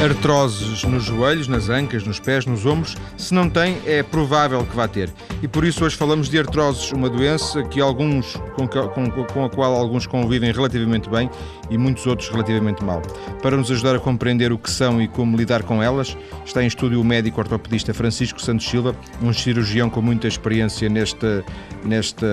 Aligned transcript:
artroses 0.00 0.84
nos 0.84 1.04
joelhos, 1.04 1.48
nas 1.48 1.68
ancas, 1.68 2.04
nos 2.04 2.20
pés, 2.20 2.46
nos 2.46 2.64
ombros. 2.64 2.96
Se 3.16 3.34
não 3.34 3.50
tem, 3.50 3.78
é 3.84 4.00
provável 4.02 4.64
que 4.64 4.76
vá 4.76 4.86
ter. 4.86 5.12
E 5.42 5.48
por 5.48 5.64
isso 5.64 5.84
hoje 5.84 5.96
falamos 5.96 6.28
de 6.28 6.38
artroses, 6.38 6.92
uma 6.92 7.10
doença 7.10 7.64
que 7.64 7.80
alguns, 7.80 8.34
com, 8.54 8.68
com, 8.68 9.10
com 9.10 9.44
a 9.44 9.50
qual 9.50 9.74
alguns 9.74 10.06
convivem 10.06 10.52
relativamente 10.52 11.10
bem 11.10 11.28
e 11.68 11.76
muitos 11.76 12.06
outros 12.06 12.28
relativamente 12.28 12.84
mal. 12.84 13.02
Para 13.42 13.56
nos 13.56 13.70
ajudar 13.70 13.96
a 13.96 13.98
compreender 13.98 14.52
o 14.52 14.58
que 14.58 14.70
são 14.70 15.02
e 15.02 15.08
como 15.08 15.36
lidar 15.36 15.64
com 15.64 15.82
elas, 15.82 16.16
está 16.44 16.62
em 16.62 16.66
estúdio 16.66 17.00
o 17.00 17.04
médico 17.04 17.40
ortopedista 17.40 17.92
Francisco 17.92 18.40
Santos 18.40 18.68
Silva, 18.68 18.94
um 19.20 19.32
cirurgião 19.32 19.90
com 19.90 20.00
muita 20.00 20.28
experiência 20.28 20.88
neste, 20.88 21.42
neste, 21.84 22.24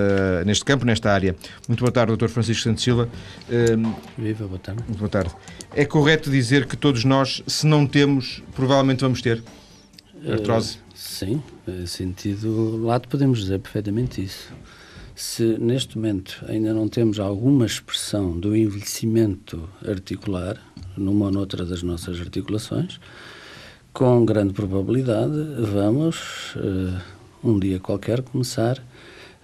neste 0.44 0.64
campo, 0.64 0.84
nesta 0.84 1.10
área. 1.10 1.34
Muito 1.68 1.80
boa 1.80 1.92
tarde, 1.92 2.16
Dr. 2.16 2.28
Francisco 2.28 2.62
Santos 2.62 2.84
Silva. 2.84 3.08
Viva, 4.16 4.46
boa 4.46 4.58
tarde. 4.60 4.82
Muito 4.86 4.98
boa 4.98 5.10
tarde. 5.10 5.30
É 5.74 5.84
correto 5.84 6.30
dizer 6.30 6.66
que 6.66 6.76
todos 6.76 7.04
nós, 7.04 7.42
se 7.56 7.66
não 7.66 7.86
temos, 7.86 8.42
provavelmente 8.54 9.00
vamos 9.00 9.22
ter 9.22 9.42
artrose? 10.30 10.76
Uh, 10.76 10.80
sim, 10.94 11.42
em 11.66 11.86
sentido 11.86 12.76
lato 12.84 13.08
podemos 13.08 13.40
dizer 13.40 13.60
perfeitamente 13.60 14.22
isso. 14.22 14.52
Se 15.14 15.56
neste 15.58 15.96
momento 15.96 16.44
ainda 16.46 16.74
não 16.74 16.86
temos 16.86 17.18
alguma 17.18 17.64
expressão 17.64 18.38
do 18.38 18.54
envelhecimento 18.54 19.66
articular 19.88 20.60
numa 20.98 21.26
ou 21.26 21.32
noutra 21.32 21.64
das 21.64 21.82
nossas 21.82 22.20
articulações, 22.20 23.00
com 23.90 24.26
grande 24.26 24.52
probabilidade 24.52 25.32
vamos, 25.72 26.54
uh, 26.56 27.00
um 27.42 27.58
dia 27.58 27.80
qualquer, 27.80 28.20
começar 28.20 28.84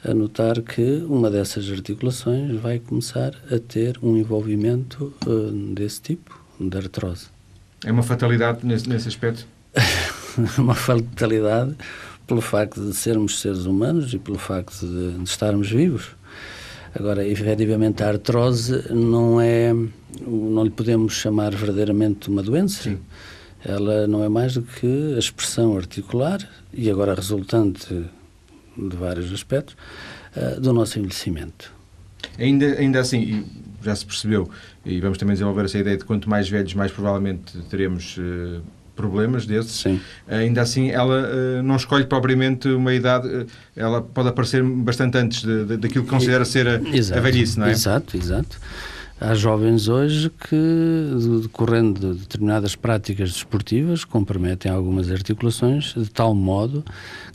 a 0.04 0.12
notar 0.12 0.60
que 0.60 1.02
uma 1.08 1.30
dessas 1.30 1.70
articulações 1.70 2.60
vai 2.60 2.78
começar 2.78 3.34
a 3.50 3.58
ter 3.58 3.98
um 4.02 4.18
envolvimento 4.18 5.14
uh, 5.26 5.50
desse 5.72 6.02
tipo, 6.02 6.38
de 6.60 6.76
artrose. 6.76 7.28
É 7.84 7.90
uma 7.90 8.02
fatalidade 8.02 8.64
nesse, 8.66 8.88
nesse 8.88 9.08
aspecto? 9.08 9.46
uma 10.58 10.74
fatalidade 10.74 11.74
pelo 12.26 12.40
facto 12.40 12.80
de 12.80 12.94
sermos 12.94 13.40
seres 13.40 13.64
humanos 13.64 14.14
e 14.14 14.18
pelo 14.18 14.38
facto 14.38 14.86
de, 14.86 15.18
de 15.18 15.28
estarmos 15.28 15.70
vivos. 15.70 16.10
Agora, 16.94 17.26
efetivamente, 17.26 18.02
a 18.02 18.08
artrose 18.08 18.92
não 18.92 19.40
é. 19.40 19.72
não 20.26 20.64
lhe 20.64 20.70
podemos 20.70 21.14
chamar 21.14 21.54
verdadeiramente 21.54 22.28
uma 22.28 22.42
doença. 22.42 22.82
Sim. 22.82 22.98
Ela 23.64 24.06
não 24.06 24.22
é 24.22 24.28
mais 24.28 24.54
do 24.54 24.62
que 24.62 25.14
a 25.14 25.18
expressão 25.18 25.76
articular 25.76 26.46
e 26.72 26.90
agora 26.90 27.14
resultante 27.14 28.04
de 28.76 28.96
vários 28.96 29.32
aspectos, 29.32 29.76
uh, 30.36 30.60
do 30.60 30.72
nosso 30.72 30.98
envelhecimento. 30.98 31.72
Ainda, 32.38 32.66
ainda 32.78 33.00
assim, 33.00 33.44
já 33.82 33.94
se 33.94 34.06
percebeu, 34.06 34.50
e 34.84 35.00
vamos 35.00 35.18
também 35.18 35.34
desenvolver 35.34 35.64
essa 35.64 35.78
ideia 35.78 35.96
de 35.96 36.04
quanto 36.04 36.28
mais 36.28 36.48
velhos, 36.48 36.74
mais 36.74 36.90
provavelmente 36.90 37.56
teremos 37.70 38.16
uh, 38.18 38.60
problemas 38.96 39.46
desses. 39.46 39.80
Sim. 39.80 40.00
Ainda 40.28 40.62
assim, 40.62 40.90
ela 40.90 41.28
uh, 41.28 41.62
não 41.62 41.76
escolhe 41.76 42.04
propriamente 42.04 42.68
uma 42.68 42.92
idade, 42.92 43.46
ela 43.76 44.02
pode 44.02 44.28
aparecer 44.28 44.62
bastante 44.62 45.18
antes 45.18 45.42
de, 45.42 45.64
de, 45.64 45.76
daquilo 45.76 46.04
que 46.04 46.10
considera 46.10 46.44
ser 46.44 46.66
a, 46.68 46.74
a 46.76 47.20
velhice, 47.20 47.58
não 47.58 47.66
é? 47.66 47.70
Exato, 47.70 48.16
exato. 48.16 48.58
Há 49.24 49.36
jovens 49.36 49.86
hoje 49.86 50.28
que, 50.30 51.40
decorrendo 51.42 52.12
de 52.12 52.22
determinadas 52.22 52.74
práticas 52.74 53.32
desportivas, 53.32 54.04
comprometem 54.04 54.72
algumas 54.72 55.12
articulações 55.12 55.94
de 55.96 56.10
tal 56.10 56.34
modo 56.34 56.84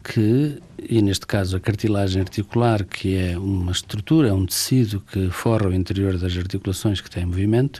que, 0.03 0.61
e 0.77 1.01
neste 1.01 1.25
caso 1.25 1.55
a 1.55 1.61
cartilagem 1.61 2.21
articular, 2.21 2.83
que 2.83 3.15
é 3.15 3.37
uma 3.37 3.71
estrutura, 3.71 4.27
é 4.27 4.33
um 4.33 4.45
tecido 4.45 4.99
que 4.99 5.29
forra 5.29 5.69
o 5.69 5.73
interior 5.73 6.17
das 6.17 6.35
articulações 6.35 6.99
que 6.99 7.09
têm 7.09 7.25
movimento, 7.25 7.79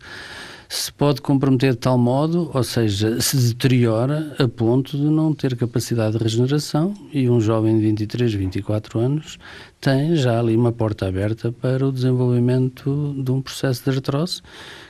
se 0.69 0.91
pode 0.91 1.21
comprometer 1.21 1.71
de 1.71 1.77
tal 1.77 1.97
modo, 1.97 2.51
ou 2.53 2.63
seja, 2.63 3.19
se 3.21 3.37
deteriora 3.37 4.35
a 4.37 4.47
ponto 4.47 4.97
de 4.97 5.03
não 5.03 5.33
ter 5.33 5.55
capacidade 5.55 6.17
de 6.17 6.23
regeneração 6.23 6.93
e 7.13 7.29
um 7.29 7.39
jovem 7.39 7.77
de 7.77 7.83
23, 7.83 8.33
24 8.33 8.99
anos 8.99 9.39
tem 9.79 10.15
já 10.15 10.39
ali 10.39 10.55
uma 10.55 10.71
porta 10.71 11.07
aberta 11.07 11.51
para 11.51 11.87
o 11.87 11.91
desenvolvimento 11.91 13.15
de 13.17 13.31
um 13.31 13.41
processo 13.41 13.83
de 13.83 13.97
artrose 13.97 14.41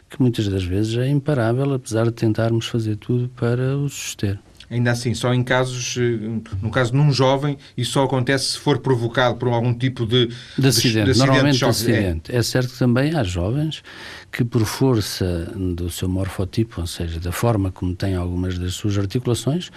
que 0.10 0.22
muitas 0.22 0.48
das 0.48 0.64
vezes 0.64 0.98
é 0.98 1.10
imparável, 1.10 1.74
apesar 1.74 2.06
de 2.06 2.12
tentarmos 2.12 2.68
fazer 2.68 2.96
tudo 2.96 3.30
para 3.30 3.78
o 3.78 3.90
suster. 3.90 4.40
Ainda 4.70 4.92
assim, 4.92 5.14
só 5.14 5.34
em 5.34 5.44
casos, 5.44 5.96
eh, 5.98 6.42
no 6.62 6.70
caso 6.70 6.94
num 6.94 7.10
jovem, 7.12 7.58
isso 7.78 7.94
só 7.94 8.04
acontece 8.04 8.52
se 8.52 8.60
for 8.60 8.80
provocado 8.80 9.38
por 9.38 9.48
algum 9.48 9.74
tipo 9.74 10.06
de, 10.06 10.30
de 10.58 10.68
acidente. 10.68 11.06
De, 11.06 11.14
de 11.14 11.20
Normalmente 11.20 11.58
de 11.58 11.66
acidente. 11.66 12.32
É. 12.32 12.38
é 12.38 12.44
certo 12.44 12.74
que 12.74 12.80
também 12.80 13.16
há 13.16 13.24
jovens 13.24 13.82
que 14.30 14.44
por 14.44 14.66
força 14.66 15.52
do 15.56 15.90
seu 15.90 16.10
morfotipo, 16.10 16.82
ou 16.82 16.88
seja, 16.88 17.18
da 17.18 17.32
forma 17.32 17.72
como 17.72 17.96
têm 17.96 18.16
algumas 18.16 18.60
das 18.60 18.74
suas 18.74 18.98
articulações, 18.98 19.72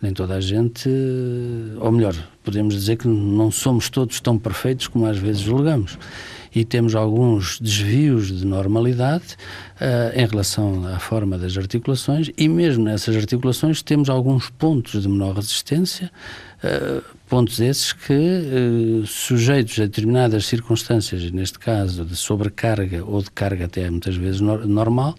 nem 0.00 0.12
toda 0.12 0.36
a 0.36 0.40
gente, 0.40 0.88
ou 1.80 1.90
melhor, 1.90 2.14
podemos 2.44 2.74
dizer 2.74 2.96
que 2.96 3.08
não 3.08 3.50
somos 3.50 3.90
todos 3.90 4.20
tão 4.20 4.38
perfeitos 4.38 4.86
como 4.86 5.04
às 5.04 5.18
vezes 5.18 5.42
julgamos 5.42 5.98
e 6.58 6.64
temos 6.64 6.96
alguns 6.96 7.60
desvios 7.60 8.36
de 8.36 8.44
normalidade 8.44 9.36
uh, 9.80 10.18
em 10.18 10.26
relação 10.26 10.84
à 10.88 10.98
forma 10.98 11.38
das 11.38 11.56
articulações 11.56 12.32
e 12.36 12.48
mesmo 12.48 12.82
nessas 12.82 13.14
articulações 13.14 13.80
temos 13.80 14.10
alguns 14.10 14.50
pontos 14.50 15.02
de 15.02 15.08
menor 15.08 15.36
resistência, 15.36 16.10
uh, 16.64 17.17
pontos 17.28 17.60
esses 17.60 17.92
que, 17.92 18.12
uh, 18.12 19.06
sujeitos 19.06 19.78
a 19.78 19.82
determinadas 19.82 20.46
circunstâncias, 20.46 21.30
neste 21.30 21.58
caso 21.58 22.04
de 22.04 22.16
sobrecarga 22.16 23.04
ou 23.04 23.22
de 23.22 23.30
carga 23.30 23.66
até 23.66 23.88
muitas 23.90 24.16
vezes 24.16 24.40
no 24.40 24.66
normal, 24.66 25.14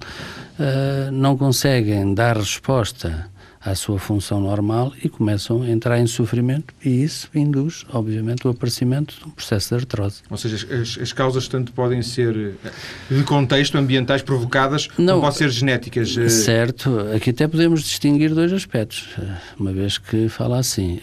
não 1.14 1.38
conseguem 1.38 2.14
dar 2.14 2.36
resposta 2.36 3.30
à 3.62 3.75
sua 3.75 4.00
função 4.00 4.40
normal 4.40 4.94
e 5.03 5.09
começam 5.09 5.62
a 5.62 5.70
entrar 5.70 6.00
em 6.00 6.08
sofrimento 6.08 6.74
e 6.84 7.03
isso 7.03 7.30
induz, 7.36 7.86
obviamente, 7.92 8.47
o 8.47 8.50
aparecimento 8.50 9.16
de 9.20 9.26
um 9.26 9.31
processo 9.31 9.70
de 9.70 9.81
artrose. 9.81 10.22
Ou 10.30 10.38
seja, 10.38 10.81
as, 10.81 10.97
as 10.97 11.14
causas 11.14 11.47
tanto 11.47 11.74
podem 11.74 12.02
ser 12.02 12.56
eh, 12.64 12.72
de 13.14 13.24
contexto, 13.24 13.78
ambientais 13.78 14.22
provocadas, 14.22 14.88
Não, 14.97 15.16
como 15.16 15.22
podem 15.22 15.38
ser 15.38 15.50
genéticas. 15.50 16.18
Eh, 16.18 16.30
certo, 16.30 17.00
aqui 17.14 17.31
até 17.31 17.47
podemos 17.47 17.84
distinguir 17.84 18.34
dois 18.34 18.53
aspectos, 18.53 19.09
eh, 19.18 19.36
uma 19.59 19.74
vez 19.74 19.97
que 19.97 20.30
fala 20.30 20.58
assim. 20.58 21.00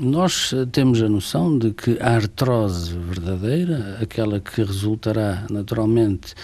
Nós 0.00 0.54
temos 0.72 1.02
a 1.02 1.08
noção 1.08 1.58
de 1.58 1.72
que 1.72 1.98
a 2.00 2.14
artrose 2.14 2.96
verdadeira, 2.96 3.98
aquela 4.00 4.40
que 4.40 4.64
resultará 4.64 5.44
naturalmente 5.50 6.34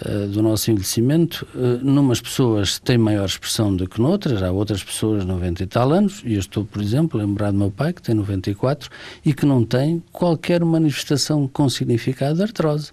eh, 0.00 0.26
do 0.26 0.42
nosso 0.42 0.72
envelhecimento, 0.72 1.46
uh, 1.54 1.84
numas 1.84 2.20
pessoas 2.20 2.80
tem 2.80 2.98
maior 2.98 3.26
expressão 3.26 3.74
do 3.74 3.88
que 3.88 4.00
noutras, 4.00 4.42
há 4.42 4.50
outras 4.50 4.82
pessoas 4.82 5.20
de 5.20 5.28
90 5.28 5.62
e 5.62 5.66
tal 5.66 5.92
anos, 5.92 6.20
e 6.24 6.34
eu 6.34 6.40
estou, 6.40 6.64
por 6.64 6.82
exemplo, 6.82 7.20
a 7.20 7.22
lembrar 7.22 7.52
do 7.52 7.58
meu 7.58 7.70
pai, 7.70 7.92
que 7.92 8.02
tem 8.02 8.12
94, 8.12 8.90
e 9.24 9.32
que 9.32 9.46
não 9.46 9.64
tem 9.64 10.02
qualquer 10.10 10.64
manifestação 10.64 11.46
com 11.46 11.68
significado 11.68 12.34
de 12.34 12.42
artrose. 12.42 12.90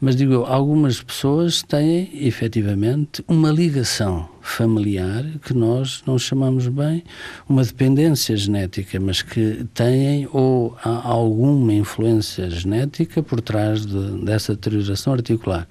Mas 0.00 0.16
digo 0.16 0.32
eu, 0.32 0.44
algumas 0.44 1.00
pessoas 1.00 1.62
têm 1.62 2.10
efetivamente 2.26 3.24
uma 3.28 3.52
ligação 3.52 4.28
familiar 4.46 5.24
que 5.42 5.52
nós 5.52 6.02
não 6.06 6.18
chamamos 6.18 6.68
bem 6.68 7.02
uma 7.48 7.64
dependência 7.64 8.36
genética, 8.36 8.98
mas 9.00 9.20
que 9.20 9.66
têm 9.74 10.28
ou 10.32 10.76
há 10.82 11.08
alguma 11.08 11.72
influência 11.74 12.48
genética 12.48 13.22
por 13.22 13.40
trás 13.40 13.84
de, 13.84 14.24
dessa 14.24 14.54
deterioração 14.54 15.12
articular. 15.12 15.66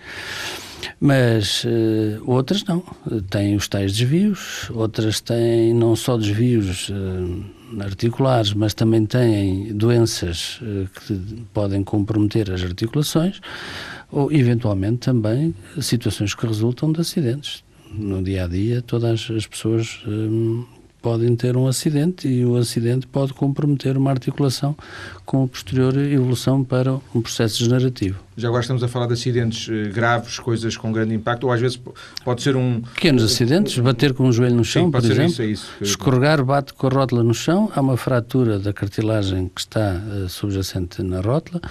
Mas 1.00 1.64
uh, 1.64 2.22
outras 2.26 2.64
não, 2.64 2.84
têm 3.30 3.56
os 3.56 3.68
tais 3.68 3.98
desvios, 3.98 4.70
outras 4.72 5.20
têm 5.20 5.74
não 5.74 5.96
só 5.96 6.18
desvios 6.18 6.90
uh, 6.90 7.82
articulares, 7.82 8.54
mas 8.54 8.74
também 8.74 9.06
têm 9.06 9.74
doenças 9.74 10.60
uh, 10.62 10.88
que 11.00 11.44
podem 11.54 11.84
comprometer 11.84 12.52
as 12.52 12.62
articulações 12.62 13.40
ou 14.12 14.32
eventualmente 14.32 15.00
também 15.00 15.56
situações 15.82 16.36
que 16.36 16.46
resultam 16.46 16.92
de 16.92 17.02
acidentes. 17.02 17.64
No 17.98 18.22
dia 18.22 18.44
a 18.44 18.48
dia, 18.48 18.82
todas 18.82 19.30
as 19.30 19.48
pessoas 19.48 20.02
hum, 20.06 20.66
podem 21.02 21.36
ter 21.36 21.56
um 21.56 21.68
acidente 21.68 22.28
e 22.28 22.46
o 22.46 22.58
acidente 22.58 23.08
pode 23.08 23.34
comprometer 23.34 23.96
uma 23.96 24.12
articulação 24.12 24.76
com 25.26 25.44
a 25.44 25.48
posterior 25.48 25.96
evolução 25.98 26.64
para 26.64 26.96
um 27.14 27.22
processo 27.22 27.60
degenerativo. 27.60 28.25
Já 28.38 28.50
agora 28.50 28.62
estamos 28.62 28.84
a 28.84 28.88
falar 28.90 29.08
de 29.08 29.14
acidentes 29.14 29.70
eh, 29.70 29.90
graves, 29.90 30.40
coisas 30.40 30.76
com 30.76 30.92
grande 30.92 31.14
impacto, 31.14 31.46
ou 31.46 31.54
às 31.54 31.62
vezes 31.62 31.80
pode 32.24 32.42
ser 32.42 32.58
um... 32.58 32.82
Pequenos 32.82 33.24
acidentes, 33.24 33.78
bater 33.80 34.14
com 34.14 34.28
o 34.28 34.32
joelho 34.32 34.56
no 34.56 34.66
chão, 34.66 34.86
Sim, 34.86 34.92
por 34.92 35.00
exemplo, 35.00 35.26
isso, 35.26 35.42
é 35.42 35.46
isso. 35.46 35.72
escorregar, 35.80 36.44
bate 36.44 36.74
com 36.74 36.88
a 36.88 36.90
rótula 36.90 37.24
no 37.24 37.34
chão, 37.34 37.72
há 37.74 37.80
uma 37.80 37.96
fratura 37.96 38.60
da 38.60 38.74
cartilagem 38.74 39.50
que 39.54 39.62
está 39.62 39.96
uh, 39.96 40.28
subjacente 40.28 41.02
na 41.02 41.22
rótula 41.22 41.62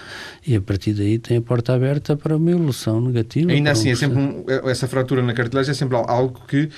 e 0.46 0.56
a 0.56 0.60
partir 0.60 0.94
daí 0.94 1.18
tem 1.18 1.36
a 1.36 1.42
porta 1.42 1.74
aberta 1.74 2.16
para 2.16 2.34
uma 2.34 2.50
evolução 2.50 2.98
negativa. 2.98 3.52
Ainda 3.52 3.72
assim, 3.72 3.90
é 3.90 3.94
sempre 3.94 4.18
um, 4.18 4.44
é, 4.48 4.70
essa 4.70 4.88
fratura 4.88 5.22
na 5.22 5.34
cartilagem 5.34 5.70
é 5.70 5.74
sempre 5.74 5.98
algo 5.98 6.40
que, 6.48 6.70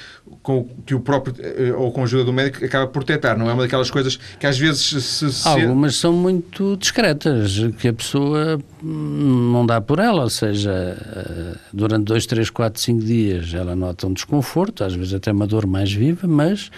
com, 0.42 0.68
que 0.84 0.96
o 0.96 1.00
próprio, 1.00 1.36
eh, 1.38 1.72
ou 1.72 1.92
com 1.92 2.00
a 2.00 2.04
ajuda 2.04 2.24
do 2.24 2.32
médico, 2.32 2.64
acaba 2.64 2.88
por 2.88 3.04
detectar, 3.04 3.38
não 3.38 3.48
é 3.48 3.52
uma 3.52 3.62
daquelas 3.62 3.90
coisas 3.90 4.16
que 4.16 4.46
às 4.48 4.58
vezes 4.58 4.80
se... 4.80 5.32
se... 5.32 5.48
Algumas 5.48 5.94
são 5.94 6.12
muito 6.12 6.76
discretas, 6.76 7.56
que 7.78 7.86
a 7.86 7.92
pessoa 7.92 8.58
hum, 8.82 9.52
não 9.52 9.64
dá 9.64 9.75
por 9.80 9.98
ela, 9.98 10.22
ou 10.22 10.30
seja, 10.30 10.72
uh, 10.72 11.58
durante 11.72 12.04
dois, 12.04 12.26
três, 12.26 12.50
quatro, 12.50 12.80
cinco 12.80 13.04
dias 13.04 13.52
ela 13.54 13.74
nota 13.76 14.06
um 14.06 14.12
desconforto, 14.12 14.84
às 14.84 14.94
vezes 14.94 15.14
até 15.14 15.32
uma 15.32 15.46
dor 15.46 15.66
mais 15.66 15.92
viva, 15.92 16.26
mas 16.26 16.70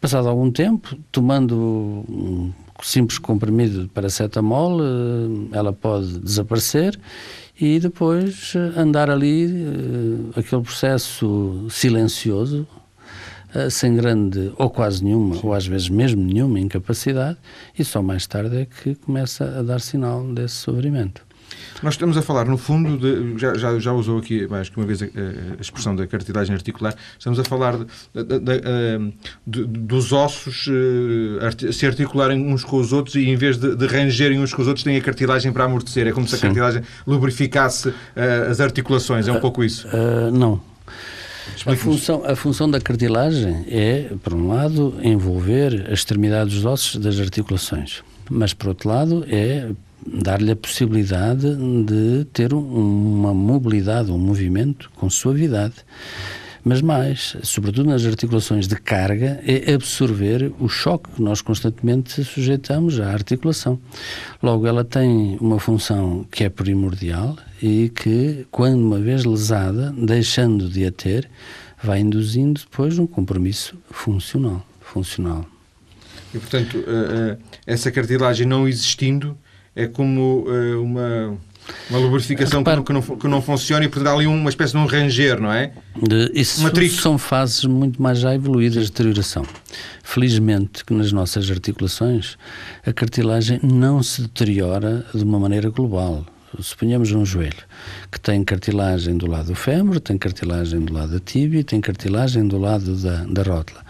passado 0.00 0.28
algum 0.28 0.50
tempo, 0.50 0.96
tomando 1.10 1.56
um 2.08 2.52
simples 2.82 3.18
comprimido 3.18 3.82
de 3.82 3.88
paracetamol, 3.88 4.80
uh, 4.80 5.48
ela 5.52 5.72
pode 5.72 6.18
desaparecer 6.20 6.98
e 7.60 7.80
depois 7.80 8.54
andar 8.76 9.10
ali 9.10 9.52
aquele 10.36 10.62
processo 10.62 11.66
silencioso 11.68 12.68
eh, 13.54 13.70
sem 13.70 13.96
grande 13.96 14.52
ou 14.58 14.68
quase 14.68 15.02
nenhuma, 15.02 15.36
ou 15.42 15.54
às 15.54 15.66
vezes 15.66 15.88
mesmo 15.88 16.22
nenhuma 16.22 16.60
incapacidade, 16.60 17.38
e 17.78 17.82
só 17.82 18.02
mais 18.02 18.26
tarde 18.26 18.54
é 18.58 18.66
que 18.66 18.94
começa 18.94 19.58
a 19.58 19.62
dar 19.62 19.80
sinal 19.80 20.22
desse 20.34 20.56
sofrimento. 20.56 21.27
Nós 21.82 21.94
estamos 21.94 22.16
a 22.16 22.22
falar, 22.22 22.44
no 22.46 22.58
fundo, 22.58 22.96
de, 22.98 23.38
já, 23.38 23.54
já, 23.54 23.78
já, 23.78 23.92
usou 23.92 24.18
aqui 24.18 24.46
mais 24.48 24.68
que 24.68 24.76
uma 24.76 24.86
vez 24.86 25.02
a, 25.02 25.06
a, 25.06 25.60
expressão 25.60 25.94
da 25.94 26.06
cartilagem 26.06 26.54
articular, 26.54 26.94
estamos 27.18 27.38
a 27.38 27.44
falar 27.44 27.76
de, 27.76 27.86
de, 29.46 29.64
dos 29.64 30.12
ossos 30.12 30.66
uh, 30.66 31.72
se 31.72 31.86
articularem 31.86 32.52
uns 32.52 32.64
com 32.64 32.78
os 32.78 32.92
outros 32.92 33.14
e 33.14 33.28
em 33.28 33.36
vez 33.36 33.58
de, 33.58 33.86
rangerem 33.86 34.40
uns 34.40 34.52
com 34.52 34.62
os 34.62 34.68
outros 34.68 34.84
têm 34.84 34.96
a 34.96 35.00
cartilagem 35.00 35.52
para 35.52 35.64
amortecer. 35.64 36.06
É 36.06 36.12
como 36.12 36.26
se 36.26 36.34
a 36.34 36.38
Sim. 36.38 36.46
cartilagem 36.46 36.82
lubrificasse 37.06 37.88
uh, 37.88 37.94
as 38.50 38.60
articulações. 38.60 39.28
É 39.28 39.32
um 39.32 39.36
uh, 39.36 39.40
pouco 39.40 39.62
isso? 39.62 39.86
não. 40.32 40.60
A 41.66 41.74
função, 41.76 42.22
a 42.24 42.36
função 42.36 42.70
da 42.70 42.80
cartilagem 42.80 43.64
é, 43.68 44.10
por 44.22 44.34
um 44.34 44.48
lado, 44.48 44.94
envolver 45.02 45.86
as 45.86 46.00
extremidades 46.00 46.54
dos 46.54 46.64
ossos 46.64 47.00
das 47.00 47.18
articulações, 47.18 48.02
mas, 48.30 48.52
por 48.52 48.68
outro 48.68 48.88
lado, 48.88 49.24
é 49.28 49.70
dar-lhe 50.06 50.50
a 50.50 50.56
possibilidade 50.56 51.46
de 51.84 52.24
ter 52.32 52.52
uma 52.52 53.34
mobilidade, 53.34 54.10
um 54.10 54.18
movimento 54.18 54.90
com 54.96 55.10
suavidade. 55.10 55.74
Mas 56.64 56.82
mais, 56.82 57.36
sobretudo 57.42 57.88
nas 57.88 58.04
articulações 58.04 58.66
de 58.66 58.76
carga, 58.76 59.40
é 59.46 59.72
absorver 59.72 60.52
o 60.58 60.68
choque 60.68 61.08
que 61.12 61.22
nós 61.22 61.40
constantemente 61.40 62.22
sujeitamos 62.24 63.00
à 63.00 63.10
articulação. 63.10 63.80
Logo, 64.42 64.66
ela 64.66 64.84
tem 64.84 65.38
uma 65.40 65.58
função 65.58 66.26
que 66.30 66.44
é 66.44 66.48
primordial 66.48 67.36
e 67.62 67.90
que, 67.94 68.46
quando 68.50 68.80
uma 68.80 68.98
vez 68.98 69.24
lesada, 69.24 69.94
deixando 69.96 70.68
de 70.68 70.84
a 70.84 70.92
ter, 70.92 71.30
vai 71.82 72.00
induzindo 72.00 72.60
depois 72.60 72.98
um 72.98 73.06
compromisso 73.06 73.76
funcional. 73.90 74.66
funcional. 74.80 75.46
E, 76.34 76.38
portanto, 76.38 76.76
eh, 76.76 76.82
eh, 76.86 77.38
essa 77.66 77.90
cartilagem 77.90 78.46
não 78.46 78.68
existindo 78.68 79.38
é 79.78 79.86
como 79.86 80.44
eh, 80.48 80.74
uma 80.74 81.38
uma 81.90 81.98
lubrificação 81.98 82.60
Repare, 82.60 82.82
que, 82.82 82.92
não, 82.92 83.02
que, 83.02 83.10
não, 83.10 83.18
que 83.18 83.28
não 83.28 83.42
funciona 83.42 83.84
e, 83.84 83.88
portanto, 83.88 84.08
há 84.08 84.14
ali 84.14 84.26
uma 84.26 84.48
espécie 84.48 84.72
de 84.72 84.78
um 84.78 84.86
ranger, 84.86 85.40
não 85.40 85.52
é? 85.52 85.72
Isso 86.32 86.60
uma 86.60 86.88
são 86.88 87.18
fases 87.18 87.64
muito 87.64 88.00
mais 88.00 88.18
já 88.18 88.34
evoluídas 88.34 88.84
de 88.84 88.90
deterioração. 88.90 89.44
Felizmente 90.02 90.84
que 90.84 90.94
nas 90.94 91.12
nossas 91.12 91.50
articulações 91.50 92.36
a 92.86 92.92
cartilagem 92.92 93.60
não 93.62 94.02
se 94.02 94.22
deteriora 94.22 95.04
de 95.14 95.22
uma 95.22 95.38
maneira 95.38 95.68
global. 95.68 96.24
Suponhamos 96.58 97.12
um 97.12 97.26
joelho 97.26 97.52
que 98.10 98.18
tem 98.18 98.42
cartilagem 98.42 99.18
do 99.18 99.26
lado 99.26 99.48
do 99.48 99.54
fémur, 99.54 100.00
tem 100.00 100.16
cartilagem 100.16 100.80
do 100.80 100.94
lado 100.94 101.12
da 101.12 101.20
tíbia 101.20 101.60
e 101.60 101.64
tem 101.64 101.80
cartilagem 101.80 102.48
do 102.48 102.58
lado 102.58 102.96
da, 102.96 103.24
da 103.24 103.42
rótula. 103.42 103.84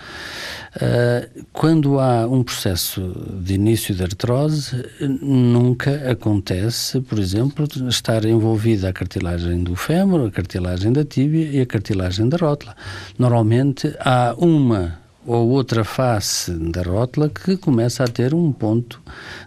Uh, 0.76 1.44
quando 1.52 1.98
há 1.98 2.26
um 2.26 2.42
processo 2.42 3.00
de 3.40 3.54
início 3.54 3.94
de 3.94 4.02
artrose, 4.02 4.84
nunca 5.00 6.10
acontece, 6.10 7.00
por 7.00 7.18
exemplo, 7.18 7.66
estar 7.88 8.24
envolvida 8.24 8.88
a 8.88 8.92
cartilagem 8.92 9.62
do 9.64 9.74
fémur, 9.74 10.26
a 10.26 10.30
cartilagem 10.30 10.92
da 10.92 11.04
tíbia 11.04 11.46
e 11.50 11.60
a 11.60 11.66
cartilagem 11.66 12.28
da 12.28 12.36
rótula. 12.36 12.76
Normalmente 13.18 13.94
há 14.00 14.34
uma 14.36 14.98
ou 15.28 15.50
outra 15.50 15.84
face 15.84 16.52
da 16.52 16.82
rótula 16.82 17.28
que 17.28 17.56
começa 17.56 18.02
a 18.02 18.08
ter 18.08 18.32
um 18.32 18.50
ponto 18.50 19.00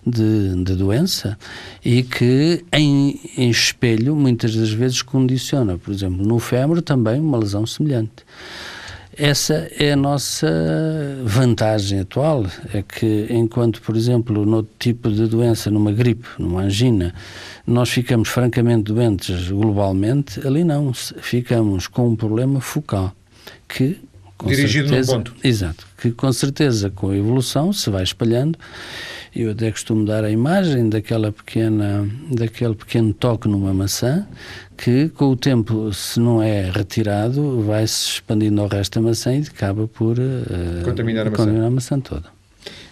de, 0.05 0.63
de 0.63 0.75
doença 0.75 1.37
e 1.83 2.03
que 2.03 2.63
em, 2.71 3.19
em, 3.35 3.49
espelho 3.49 4.15
muitas 4.15 4.55
das 4.55 4.71
vezes 4.71 5.01
condiciona, 5.01 5.79
por 5.79 5.91
exemplo, 5.91 6.23
no 6.23 6.37
fémur 6.37 6.83
também 6.83 7.19
uma 7.19 7.39
lesão 7.39 7.65
semelhante. 7.65 8.23
Essa 9.17 9.69
é 9.77 9.91
a 9.91 9.95
nossa 9.95 10.47
vantagem 11.25 11.99
atual, 11.99 12.45
é 12.73 12.81
que 12.81 13.27
enquanto, 13.29 13.81
por 13.81 13.95
exemplo, 13.97 14.45
no 14.45 14.63
tipo 14.79 15.11
de 15.11 15.27
doença, 15.27 15.69
numa 15.69 15.91
gripe, 15.91 16.27
numa 16.39 16.61
angina, 16.61 17.13
nós 17.67 17.89
ficamos 17.89 18.29
francamente 18.29 18.83
doentes 18.93 19.49
globalmente, 19.49 20.45
ali 20.47 20.63
não, 20.63 20.93
ficamos 20.93 21.87
com 21.87 22.09
um 22.09 22.15
problema 22.15 22.61
focal 22.61 23.13
que 23.67 23.99
dirigido 24.45 24.89
certeza, 24.89 25.11
num 25.11 25.23
ponto. 25.23 25.35
Exato, 25.43 25.87
que 25.97 26.11
com 26.11 26.31
certeza 26.31 26.89
com 26.89 27.09
a 27.09 27.17
evolução 27.17 27.71
se 27.73 27.89
vai 27.89 28.03
espalhando. 28.03 28.57
Eu 29.33 29.51
até 29.51 29.71
costumo 29.71 30.05
dar 30.05 30.25
a 30.25 30.29
imagem 30.29 30.89
daquela 30.89 31.31
pequena, 31.31 32.09
daquele 32.29 32.75
pequeno 32.75 33.13
toque 33.13 33.47
numa 33.47 33.73
maçã 33.73 34.27
que 34.83 35.09
com 35.09 35.25
o 35.25 35.35
tempo, 35.35 35.93
se 35.93 36.19
não 36.19 36.41
é 36.41 36.69
retirado, 36.71 37.61
vai 37.61 37.85
se 37.85 38.13
expandindo 38.13 38.61
ao 38.61 38.67
resto 38.67 38.99
da 38.99 39.07
maçã 39.07 39.35
e 39.35 39.41
acaba 39.41 39.87
por 39.87 40.17
uh, 40.17 40.83
contaminar, 40.83 41.27
a, 41.27 41.29
contaminar 41.29 41.69
maçã. 41.69 41.95
a 41.95 41.97
maçã 41.97 41.99
toda. 41.99 42.25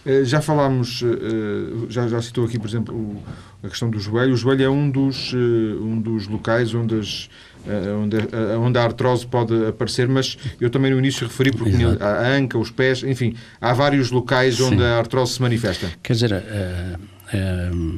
Uh, 0.05 0.23
já 0.23 0.39
falámos, 0.39 1.01
uh, 1.01 1.87
já, 1.89 2.07
já 2.07 2.21
citou 2.21 2.45
aqui, 2.45 2.59
por 2.59 2.67
exemplo, 2.67 2.95
o, 2.95 3.23
a 3.63 3.69
questão 3.69 3.89
do 3.89 3.99
joelho. 3.99 4.33
O 4.33 4.37
joelho 4.37 4.63
é 4.63 4.69
um 4.69 4.89
dos, 4.89 5.33
um 5.33 5.99
dos 5.99 6.27
locais 6.27 6.73
onde 6.75 6.99
as 6.99 7.29
eh, 7.67 7.91
onde, 7.91 8.17
eh, 8.17 8.57
onde 8.57 8.79
a 8.79 8.83
artrose 8.83 9.27
pode 9.27 9.67
aparecer, 9.67 10.07
mas 10.07 10.37
eu 10.61 10.69
também 10.69 10.91
no 10.91 10.97
início 10.97 11.27
referi 11.27 11.51
porque 11.51 11.75
Exato. 11.75 12.03
a 12.03 12.27
anca, 12.27 12.57
os 12.57 12.71
pés, 12.71 13.03
enfim, 13.03 13.35
há 13.59 13.73
vários 13.73 14.11
locais 14.11 14.55
Sim. 14.55 14.63
onde 14.63 14.83
a 14.83 14.97
artrose 14.97 15.33
se 15.33 15.41
manifesta. 15.41 15.91
Quer 16.01 16.13
dizer, 16.13 16.43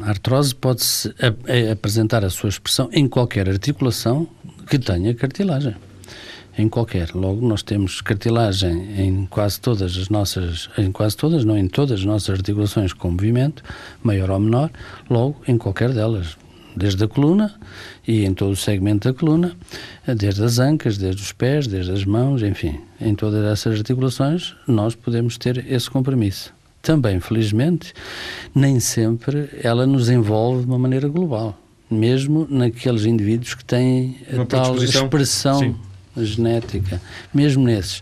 a 0.04 0.10
artrose 0.10 0.54
pode-se 0.54 1.14
apresentar 1.72 2.24
a 2.26 2.30
sua 2.30 2.50
expressão 2.50 2.90
em 2.92 3.08
qualquer 3.08 3.48
articulação 3.48 4.28
que 4.70 4.78
tenha 4.78 5.14
cartilagem. 5.14 5.76
Em 6.58 6.68
qualquer. 6.68 7.16
Logo, 7.16 7.48
nós 7.48 7.64
temos 7.64 8.02
cartilagem 8.02 9.02
em 9.02 9.26
quase 9.26 9.60
todas 9.60 9.98
as 9.98 10.10
nossas, 10.10 10.70
em 10.78 10.92
quase 10.92 11.16
todas, 11.16 11.46
não 11.46 11.58
em 11.58 11.68
todas 11.68 12.02
as 12.02 12.06
nossas 12.06 12.30
articulações 12.32 12.92
com 12.92 13.10
movimento, 13.10 13.64
maior 14.04 14.30
ou 14.32 14.40
menor, 14.40 14.70
logo 15.10 15.42
em 15.48 15.58
qualquer 15.58 15.94
delas 15.94 16.36
desde 16.76 17.04
a 17.04 17.08
coluna 17.08 17.54
e 18.08 18.26
em 18.26 18.34
todo 18.34 18.52
o 18.52 18.56
segmento 18.56 19.12
da 19.12 19.18
coluna, 19.18 19.56
desde 20.18 20.44
as 20.44 20.60
ancas, 20.60 20.98
desde 20.98 21.22
os 21.22 21.32
pés, 21.32 21.68
desde 21.68 21.92
as 21.92 22.06
mãos, 22.06 22.42
enfim, 22.42 22.80
em 23.00 23.16
todas 23.16 23.46
essas 23.46 23.78
articulações, 23.78 24.56
nós 24.68 24.96
podemos 24.96 25.38
ter 25.38 25.66
esse 25.72 25.90
compromisso. 25.90 26.54
Também, 26.82 27.20
felizmente, 27.20 27.94
nem 28.56 28.80
sempre 28.80 29.50
ela 29.64 29.86
nos 29.86 30.10
envolve 30.10 30.62
de 30.62 30.68
uma 30.68 30.80
maneira 30.80 31.08
global, 31.08 31.58
mesmo 31.90 32.48
naqueles 32.50 33.06
indivíduos 33.06 33.54
que 33.54 33.64
têm 33.64 34.18
a 34.34 34.46
tal 34.46 34.76
expressão 34.78 35.60
Sim. 35.60 35.76
genética, 36.18 37.02
mesmo 37.34 37.64
nesses. 37.64 38.02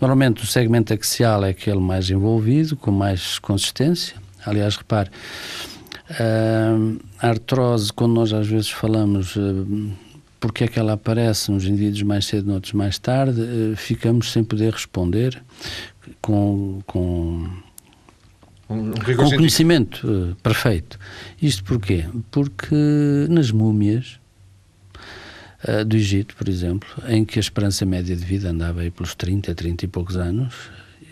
Normalmente 0.00 0.42
o 0.42 0.46
segmento 0.46 0.92
axial 0.92 1.44
é 1.44 1.50
aquele 1.50 1.80
mais 1.80 2.10
envolvido, 2.10 2.76
com 2.76 2.90
mais 2.90 3.38
consistência. 3.38 4.16
Aliás, 4.44 4.76
repare, 4.76 5.10
Uh, 6.10 7.00
a 7.18 7.28
artrose, 7.28 7.90
quando 7.90 8.12
nós 8.12 8.30
às 8.34 8.46
vezes 8.46 8.68
falamos 8.70 9.36
uh, 9.36 9.90
porque 10.38 10.64
é 10.64 10.68
que 10.68 10.78
ela 10.78 10.92
aparece 10.92 11.50
nos 11.50 11.64
indivíduos 11.64 12.02
mais 12.02 12.26
cedo, 12.26 12.46
noutros 12.46 12.74
mais 12.74 12.98
tarde, 12.98 13.40
uh, 13.40 13.74
ficamos 13.74 14.30
sem 14.30 14.44
poder 14.44 14.74
responder 14.74 15.42
com, 16.20 16.82
com, 16.86 17.48
um, 18.68 18.92
com 18.92 19.30
conhecimento 19.30 20.06
uh, 20.06 20.34
perfeito. 20.42 20.98
Isto 21.40 21.64
porquê? 21.64 22.04
Porque 22.30 22.74
nas 23.28 23.50
múmias 23.50 24.18
do 25.86 25.96
Egito, 25.96 26.36
por 26.36 26.46
exemplo, 26.46 26.86
em 27.08 27.24
que 27.24 27.38
a 27.38 27.40
esperança 27.40 27.86
média 27.86 28.14
de 28.14 28.22
vida 28.22 28.50
andava 28.50 28.82
aí 28.82 28.90
pelos 28.90 29.14
30, 29.14 29.54
30 29.54 29.86
e 29.86 29.88
poucos 29.88 30.14
anos, 30.14 30.52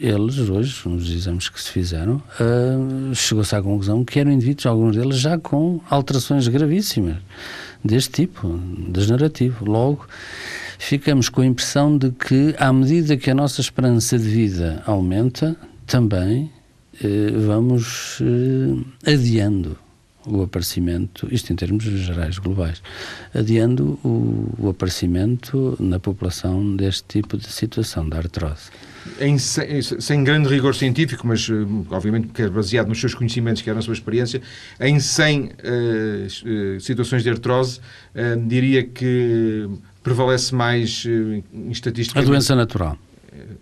eles 0.02 0.36
hoje, 0.38 0.88
nos 0.88 1.08
exames 1.08 1.48
que 1.48 1.62
se 1.62 1.70
fizeram, 1.70 2.20
uh, 2.40 3.14
chegou-se 3.14 3.54
à 3.54 3.62
conclusão 3.62 4.04
que 4.04 4.18
eram 4.18 4.32
indivíduos, 4.32 4.66
alguns 4.66 4.96
deles 4.96 5.18
já 5.18 5.38
com 5.38 5.80
alterações 5.88 6.48
gravíssimas 6.48 7.18
deste 7.84 8.10
tipo, 8.10 8.48
degenerativo. 8.88 9.64
Logo, 9.64 10.06
ficamos 10.76 11.28
com 11.28 11.42
a 11.42 11.46
impressão 11.46 11.96
de 11.96 12.10
que, 12.10 12.52
à 12.58 12.72
medida 12.72 13.16
que 13.16 13.30
a 13.30 13.34
nossa 13.34 13.60
esperança 13.60 14.18
de 14.18 14.28
vida 14.28 14.82
aumenta, 14.86 15.56
também 15.86 16.44
uh, 16.44 16.61
vamos 17.46 18.20
uh, 18.20 18.84
adiando 19.04 19.76
o 20.26 20.42
aparecimento, 20.42 21.28
isto 21.30 21.52
em 21.52 21.56
termos 21.56 21.84
gerais 21.84 22.38
globais, 22.38 22.82
adiando 23.34 23.98
o, 24.04 24.54
o 24.58 24.68
aparecimento 24.68 25.76
na 25.80 25.98
população 25.98 26.76
deste 26.76 27.04
tipo 27.08 27.36
de 27.36 27.48
situação, 27.48 28.08
da 28.08 28.18
artrose. 28.18 28.70
em, 29.18 29.36
sem 29.38 30.22
grande 30.22 30.48
rigor 30.48 30.74
científico, 30.74 31.26
mas 31.26 31.48
eh, 31.50 31.54
obviamente 31.90 32.28
porque 32.28 32.42
é 32.42 32.48
baseado 32.48 32.88
nos 32.88 33.00
seus 33.00 33.14
conhecimentos, 33.14 33.62
que 33.62 33.70
é 33.70 33.74
na 33.74 33.82
sua 33.82 33.94
experiência, 33.94 34.40
em 34.80 35.00
100 35.00 35.44
uh, 35.44 36.80
situações 36.80 37.22
de 37.22 37.30
artrose, 37.30 37.80
uh, 38.14 38.46
diria 38.46 38.84
que 38.84 39.68
prevalece 40.02 40.54
mais 40.54 41.04
uh, 41.04 41.42
em 41.52 41.70
estatística. 41.70 42.20
A 42.20 42.22
doença 42.22 42.54
natural. 42.54 42.96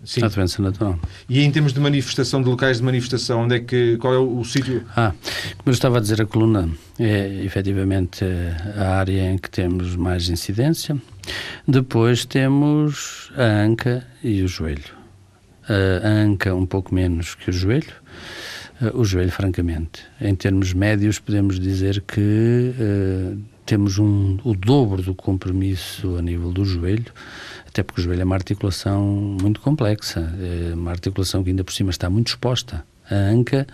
Sim. 0.03 0.23
A 0.23 0.27
doença 0.27 0.61
natural. 0.61 0.99
E 1.29 1.41
em 1.41 1.51
termos 1.51 1.73
de 1.73 1.79
manifestação, 1.79 2.41
de 2.41 2.49
locais 2.49 2.77
de 2.77 2.83
manifestação, 2.83 3.41
onde 3.41 3.55
é 3.55 3.59
que, 3.59 3.97
qual 3.97 4.13
é 4.13 4.17
o, 4.17 4.39
o 4.39 4.45
sítio? 4.45 4.83
Ah, 4.95 5.13
como 5.57 5.67
eu 5.67 5.71
estava 5.71 5.97
a 5.97 6.01
dizer, 6.01 6.21
a 6.21 6.25
coluna 6.25 6.69
é 6.99 7.43
efetivamente 7.43 8.25
a 8.75 8.95
área 8.97 9.31
em 9.31 9.37
que 9.37 9.49
temos 9.49 9.95
mais 9.95 10.27
incidência. 10.29 10.97
Depois 11.67 12.25
temos 12.25 13.31
a 13.37 13.43
anca 13.43 14.05
e 14.23 14.41
o 14.41 14.47
joelho. 14.47 15.01
A 16.03 16.07
anca 16.07 16.53
um 16.53 16.65
pouco 16.65 16.93
menos 16.93 17.35
que 17.35 17.49
o 17.49 17.53
joelho. 17.53 17.93
O 18.93 19.05
joelho, 19.05 19.31
francamente. 19.31 20.01
Em 20.19 20.35
termos 20.35 20.73
médios, 20.73 21.19
podemos 21.19 21.59
dizer 21.59 22.01
que 22.01 22.73
temos 23.65 23.99
um, 23.99 24.37
o 24.43 24.53
dobro 24.53 25.01
do 25.01 25.13
compromisso 25.15 26.17
a 26.17 26.21
nível 26.21 26.51
do 26.51 26.65
joelho 26.65 27.13
até 27.71 27.83
porque 27.83 28.01
o 28.01 28.03
joelho 28.03 28.21
é 28.21 28.25
uma 28.25 28.35
articulação 28.35 29.01
muito 29.41 29.61
complexa, 29.61 30.33
é 30.39 30.73
uma 30.73 30.91
articulação 30.91 31.41
que 31.41 31.51
ainda 31.51 31.63
por 31.63 31.71
cima 31.73 31.89
está 31.89 32.09
muito 32.09 32.27
exposta. 32.27 32.85
A 33.09 33.15
anca 33.15 33.65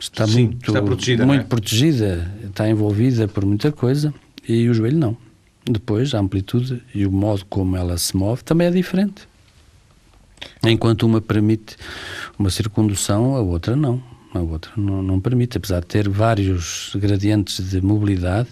está 0.00 0.26
Sim, 0.26 0.46
muito, 0.46 0.70
está 0.70 0.82
protegida, 0.82 1.26
muito 1.26 1.42
é? 1.42 1.44
protegida, 1.44 2.32
está 2.42 2.68
envolvida 2.68 3.28
por 3.28 3.44
muita 3.44 3.70
coisa 3.70 4.14
e 4.48 4.66
o 4.68 4.74
joelho 4.74 4.98
não. 4.98 5.16
Depois, 5.64 6.14
a 6.14 6.18
amplitude 6.18 6.82
e 6.94 7.06
o 7.06 7.12
modo 7.12 7.44
como 7.44 7.76
ela 7.76 7.96
se 7.98 8.16
move 8.16 8.42
também 8.42 8.66
é 8.66 8.70
diferente. 8.70 9.28
Enquanto 10.64 11.04
uma 11.04 11.20
permite 11.20 11.76
uma 12.38 12.50
circundução, 12.50 13.36
a 13.36 13.40
outra 13.40 13.76
não 13.76 14.02
a 14.34 14.40
outra 14.40 14.72
não, 14.76 15.02
não, 15.02 15.20
permite, 15.20 15.58
apesar 15.58 15.80
de 15.80 15.86
ter 15.86 16.08
vários 16.08 16.92
gradientes 16.96 17.70
de 17.70 17.80
mobilidade 17.80 18.48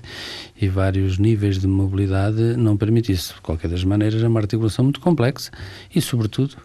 e 0.60 0.68
vários 0.68 1.18
níveis 1.18 1.58
de 1.58 1.66
mobilidade, 1.66 2.56
não 2.56 2.76
permite 2.76 3.12
isso. 3.12 3.34
De 3.34 3.40
qualquer 3.40 3.68
das 3.68 3.84
maneiras, 3.84 4.22
é 4.22 4.28
uma 4.28 4.40
articulação 4.40 4.84
muito 4.84 5.00
complexa 5.00 5.50
e, 5.94 6.00
sobretudo, 6.00 6.56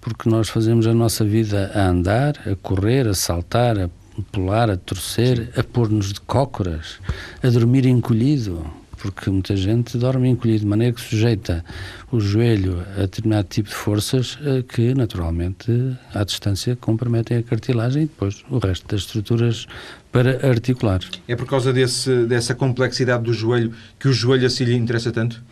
porque 0.00 0.28
nós 0.28 0.48
fazemos 0.48 0.86
a 0.86 0.94
nossa 0.94 1.24
vida 1.24 1.70
a 1.74 1.88
andar, 1.88 2.36
a 2.46 2.56
correr, 2.56 3.06
a 3.06 3.14
saltar, 3.14 3.78
a 3.78 3.90
pular, 4.32 4.70
a 4.70 4.76
torcer, 4.76 5.50
a 5.56 5.62
pôr-nos 5.62 6.12
de 6.12 6.20
cócoras, 6.20 6.98
a 7.42 7.48
dormir 7.48 7.86
encolhido 7.86 8.64
porque 8.96 9.30
muita 9.30 9.56
gente 9.56 9.96
dorme 9.98 10.28
encolhido 10.28 10.60
de 10.60 10.66
maneira 10.66 10.92
que 10.94 11.00
sujeita 11.00 11.64
o 12.10 12.20
joelho 12.20 12.84
a 12.96 13.02
determinado 13.02 13.48
tipo 13.48 13.68
de 13.68 13.74
forças 13.74 14.38
eh, 14.42 14.62
que, 14.62 14.94
naturalmente, 14.94 15.70
à 16.14 16.24
distância 16.24 16.76
comprometem 16.76 17.38
a 17.38 17.42
cartilagem 17.42 18.04
e 18.04 18.06
depois 18.06 18.44
o 18.50 18.58
resto 18.58 18.86
das 18.88 19.02
estruturas 19.02 19.66
para 20.10 20.48
articular. 20.48 21.00
É 21.28 21.36
por 21.36 21.46
causa 21.46 21.72
desse, 21.72 22.24
dessa 22.26 22.54
complexidade 22.54 23.24
do 23.24 23.32
joelho 23.32 23.72
que 23.98 24.08
o 24.08 24.12
joelho 24.12 24.46
assim 24.46 24.64
lhe 24.64 24.74
interessa 24.74 25.12
tanto? 25.12 25.42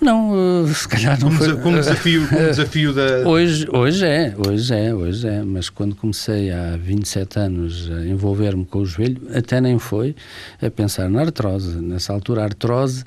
Não, 0.00 0.62
uh, 0.62 0.66
se 0.68 0.88
calhar 0.88 1.20
não 1.20 1.28
como, 1.28 1.38
foi. 1.38 1.56
Como 1.58 1.76
desafio, 1.76 2.26
como 2.28 2.40
desafio 2.40 2.92
da. 2.94 3.28
Hoje, 3.28 3.66
hoje 3.70 4.06
é, 4.06 4.34
hoje 4.36 4.74
é, 4.74 4.94
hoje 4.94 5.28
é. 5.28 5.42
Mas 5.42 5.68
quando 5.68 5.94
comecei 5.94 6.50
há 6.50 6.76
27 6.76 7.38
anos 7.38 7.90
a 7.90 8.06
envolver-me 8.06 8.64
com 8.64 8.78
o 8.78 8.86
joelho, 8.86 9.20
até 9.34 9.60
nem 9.60 9.78
foi 9.78 10.16
a 10.62 10.70
pensar 10.70 11.10
na 11.10 11.20
artrose. 11.20 11.76
Nessa 11.76 12.12
altura, 12.14 12.42
a 12.42 12.44
artrose 12.44 13.04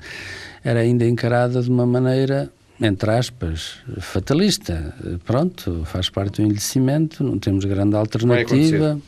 era 0.62 0.80
ainda 0.80 1.04
encarada 1.04 1.60
de 1.60 1.68
uma 1.68 1.84
maneira, 1.84 2.48
entre 2.80 3.10
aspas, 3.10 3.78
fatalista. 3.98 4.94
Pronto, 5.24 5.82
faz 5.86 6.08
parte 6.08 6.36
do 6.36 6.42
envelhecimento, 6.42 7.24
não 7.24 7.38
temos 7.38 7.64
grande 7.64 7.96
alternativa 7.96 9.00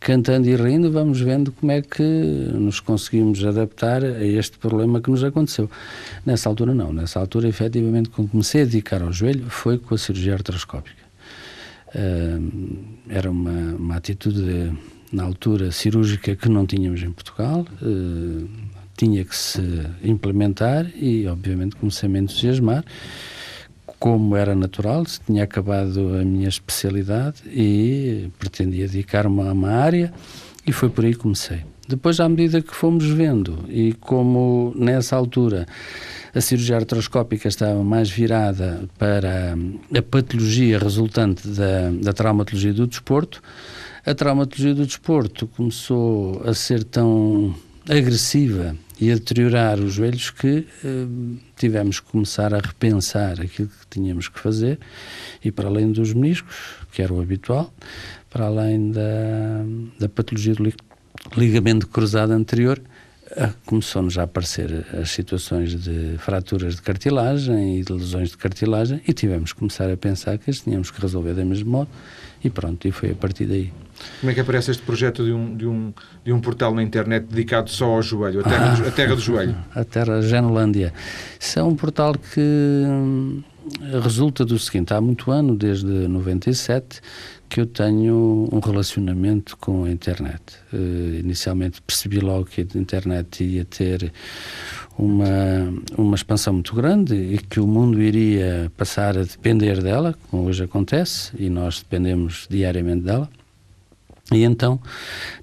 cantando 0.00 0.48
e 0.48 0.56
rindo, 0.56 0.90
vamos 0.90 1.20
vendo 1.20 1.50
como 1.52 1.72
é 1.72 1.82
que 1.82 2.02
nos 2.02 2.80
conseguimos 2.80 3.44
adaptar 3.44 4.04
a 4.04 4.24
este 4.24 4.58
problema 4.58 5.00
que 5.00 5.10
nos 5.10 5.24
aconteceu. 5.24 5.70
Nessa 6.24 6.48
altura, 6.48 6.74
não. 6.74 6.92
Nessa 6.92 7.18
altura, 7.18 7.48
efetivamente, 7.48 8.08
quando 8.08 8.28
comecei 8.30 8.62
a 8.62 8.64
dedicar 8.64 9.02
ao 9.02 9.12
joelho, 9.12 9.48
foi 9.48 9.78
com 9.78 9.94
a 9.94 9.98
cirurgia 9.98 10.34
artroscópica. 10.34 11.06
Uh, 11.88 12.84
era 13.08 13.30
uma, 13.30 13.74
uma 13.74 13.96
atitude, 13.96 14.72
na 15.12 15.22
altura, 15.22 15.72
cirúrgica 15.72 16.36
que 16.36 16.48
não 16.48 16.66
tínhamos 16.66 17.02
em 17.02 17.10
Portugal. 17.10 17.66
Uh, 17.80 18.48
tinha 18.96 19.24
que 19.24 19.36
se 19.36 19.60
implementar 20.02 20.86
e, 20.96 21.26
obviamente, 21.26 21.76
comecei 21.76 22.08
a 22.08 22.12
me 22.12 22.20
entusiasmar 22.20 22.84
como 23.98 24.36
era 24.36 24.54
natural, 24.54 25.04
tinha 25.26 25.44
acabado 25.44 26.16
a 26.20 26.24
minha 26.24 26.48
especialidade 26.48 27.42
e 27.46 28.28
pretendia 28.38 28.86
dedicar-me 28.86 29.40
a 29.40 29.52
uma 29.52 29.70
área 29.70 30.12
e 30.66 30.72
foi 30.72 30.88
por 30.88 31.04
aí 31.04 31.12
que 31.12 31.20
comecei. 31.20 31.60
Depois, 31.88 32.18
à 32.18 32.28
medida 32.28 32.60
que 32.60 32.74
fomos 32.74 33.06
vendo 33.06 33.64
e 33.68 33.92
como 33.94 34.72
nessa 34.76 35.14
altura 35.14 35.66
a 36.34 36.40
cirurgia 36.40 36.76
artroscópica 36.76 37.48
estava 37.48 37.82
mais 37.84 38.10
virada 38.10 38.88
para 38.98 39.56
a 39.96 40.02
patologia 40.02 40.78
resultante 40.78 41.46
da, 41.48 41.90
da 42.02 42.12
traumatologia 42.12 42.74
do 42.74 42.86
desporto, 42.86 43.40
a 44.04 44.12
traumatologia 44.14 44.74
do 44.74 44.84
desporto 44.84 45.46
começou 45.46 46.42
a 46.44 46.52
ser 46.52 46.82
tão 46.84 47.54
agressiva 47.88 48.76
e 49.00 49.10
a 49.10 49.14
deteriorar 49.14 49.78
os 49.78 49.94
joelhos 49.94 50.30
que 50.30 50.66
eh, 50.84 51.06
tivemos 51.56 52.00
que 52.00 52.10
começar 52.10 52.54
a 52.54 52.58
repensar 52.58 53.40
aquilo 53.40 53.68
que 53.68 53.86
tínhamos 53.90 54.28
que 54.28 54.40
fazer 54.40 54.78
e 55.44 55.52
para 55.52 55.68
além 55.68 55.92
dos 55.92 56.14
meniscos, 56.14 56.56
que 56.92 57.02
era 57.02 57.12
o 57.12 57.20
habitual, 57.20 57.72
para 58.30 58.46
além 58.46 58.90
da, 58.90 59.64
da 59.98 60.08
patologia 60.08 60.54
do 60.54 60.72
ligamento 61.36 61.86
cruzado 61.88 62.32
anterior, 62.32 62.80
eh, 63.32 63.50
começou-nos 63.66 64.16
a 64.16 64.22
aparecer 64.22 64.86
as 64.94 65.10
situações 65.10 65.74
de 65.74 66.16
fraturas 66.18 66.76
de 66.76 66.82
cartilagem 66.82 67.80
e 67.80 67.84
de 67.84 67.92
lesões 67.92 68.30
de 68.30 68.38
cartilagem 68.38 69.02
e 69.06 69.12
tivemos 69.12 69.52
que 69.52 69.58
começar 69.58 69.90
a 69.90 69.96
pensar 69.96 70.38
que 70.38 70.48
as 70.48 70.60
tínhamos 70.60 70.90
que 70.90 71.00
resolver 71.00 71.34
da 71.34 71.44
mesmo 71.44 71.70
modo 71.70 71.90
e 72.42 72.48
pronto, 72.48 72.88
e 72.88 72.92
foi 72.92 73.10
a 73.10 73.14
partir 73.14 73.44
daí. 73.44 73.72
Como 74.20 74.30
é 74.30 74.34
que 74.34 74.40
aparece 74.40 74.70
este 74.70 74.82
projeto 74.82 75.24
de 75.24 75.32
um, 75.32 75.56
de 75.56 75.66
um, 75.66 75.92
de 76.24 76.32
um 76.32 76.40
portal 76.40 76.74
na 76.74 76.82
internet 76.82 77.26
dedicado 77.26 77.70
só 77.70 77.86
ao 77.86 78.02
joelho, 78.02 78.40
a 78.40 78.44
terra, 78.44 78.72
ah, 78.72 78.74
do, 78.74 78.88
a 78.88 78.90
terra 78.90 79.14
do 79.14 79.20
joelho? 79.20 79.56
A 79.74 79.84
terra 79.84 80.22
Genolândia. 80.22 80.92
Isso 81.38 81.58
é 81.58 81.62
um 81.62 81.74
portal 81.74 82.14
que 82.14 82.40
hum, 82.40 83.42
resulta 84.02 84.44
do 84.44 84.58
seguinte, 84.58 84.92
há 84.94 85.00
muito 85.00 85.30
ano, 85.30 85.56
desde 85.56 85.86
97, 85.86 87.00
que 87.48 87.60
eu 87.60 87.66
tenho 87.66 88.48
um 88.52 88.58
relacionamento 88.58 89.56
com 89.56 89.84
a 89.84 89.90
internet. 89.90 90.42
Uh, 90.72 91.20
inicialmente 91.20 91.80
percebi 91.82 92.18
logo 92.18 92.46
que 92.46 92.60
a 92.60 92.78
internet 92.78 93.44
ia 93.44 93.64
ter 93.64 94.12
uma, 94.98 95.72
uma 95.96 96.14
expansão 96.14 96.54
muito 96.54 96.74
grande 96.74 97.14
e 97.14 97.38
que 97.38 97.60
o 97.60 97.66
mundo 97.66 98.00
iria 98.00 98.70
passar 98.76 99.16
a 99.16 99.22
depender 99.22 99.82
dela, 99.82 100.14
como 100.30 100.44
hoje 100.44 100.64
acontece, 100.64 101.32
e 101.38 101.48
nós 101.48 101.78
dependemos 101.78 102.46
diariamente 102.50 103.04
dela. 103.04 103.28
E 104.32 104.42
então, 104.42 104.80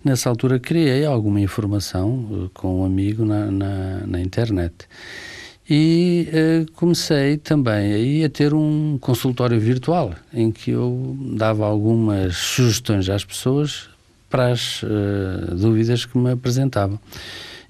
nessa 0.03 0.29
altura, 0.29 0.59
criei 0.59 1.05
alguma 1.05 1.39
informação 1.39 2.09
uh, 2.09 2.51
com 2.53 2.81
um 2.81 2.85
amigo 2.85 3.23
na, 3.23 3.49
na, 3.49 4.07
na 4.07 4.21
internet. 4.21 4.73
E 5.69 6.27
uh, 6.29 6.71
comecei 6.73 7.37
também 7.37 7.93
aí 7.93 8.23
a 8.25 8.29
ter 8.29 8.53
um 8.53 8.97
consultório 8.99 9.57
virtual, 9.59 10.13
em 10.33 10.51
que 10.51 10.71
eu 10.71 11.15
dava 11.37 11.65
algumas 11.65 12.35
sugestões 12.35 13.07
às 13.09 13.23
pessoas 13.23 13.87
para 14.29 14.51
as 14.51 14.83
uh, 14.83 15.55
dúvidas 15.55 16.03
que 16.05 16.17
me 16.17 16.31
apresentavam. 16.31 16.99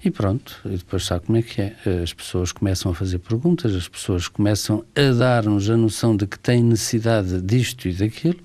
E 0.04 0.10
pronto, 0.10 0.60
e 0.66 0.76
depois 0.76 1.04
sabe 1.06 1.24
como 1.24 1.38
é 1.38 1.42
que 1.42 1.62
é. 1.62 1.74
As 2.02 2.12
pessoas 2.12 2.52
começam 2.52 2.92
a 2.92 2.94
fazer 2.94 3.20
perguntas, 3.20 3.74
as 3.74 3.88
pessoas 3.88 4.28
começam 4.28 4.84
a 4.94 5.12
dar-nos 5.16 5.70
a 5.70 5.78
noção 5.78 6.14
de 6.14 6.26
que 6.26 6.38
têm 6.38 6.62
necessidade 6.62 7.40
disto 7.40 7.88
e 7.88 7.92
daquilo, 7.94 8.38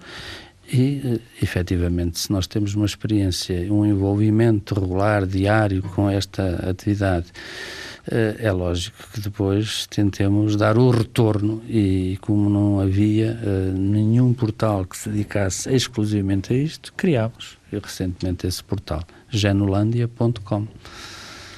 e, 0.72 1.02
eh, 1.04 1.20
efetivamente, 1.42 2.20
se 2.20 2.32
nós 2.32 2.46
temos 2.46 2.76
uma 2.76 2.86
experiência, 2.86 3.72
um 3.72 3.86
envolvimento 3.86 4.80
regular, 4.80 5.26
diário 5.26 5.82
com 5.82 6.10
esta 6.10 6.70
atividade, 6.70 7.28
eh, 8.10 8.36
é 8.40 8.52
lógico 8.52 8.98
que 9.12 9.20
depois 9.20 9.88
tentemos 9.88 10.56
dar 10.56 10.78
o 10.78 10.92
retorno 10.92 11.64
e 11.68 12.18
como 12.22 12.50
não 12.50 12.80
havia 12.80 13.40
eh, 13.42 13.72
nenhum 13.74 14.34
portal 14.34 14.86
que 14.86 14.98
se 14.98 15.10
dedicasse 15.10 15.74
exclusivamente 15.74 16.54
a 16.54 16.56
isto, 16.56 16.94
criámos 16.96 17.58
recentemente 17.72 18.46
esse 18.48 18.64
portal, 18.64 19.04
genulandia.com. 19.30 20.68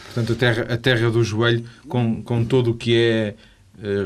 Portanto, 0.06 0.34
a 0.34 0.36
terra, 0.36 0.74
a 0.74 0.78
terra 0.78 1.10
do 1.10 1.24
joelho 1.24 1.64
com, 1.88 2.22
com 2.22 2.44
todo 2.44 2.72
o 2.72 2.74
que 2.76 2.98
é 2.98 3.36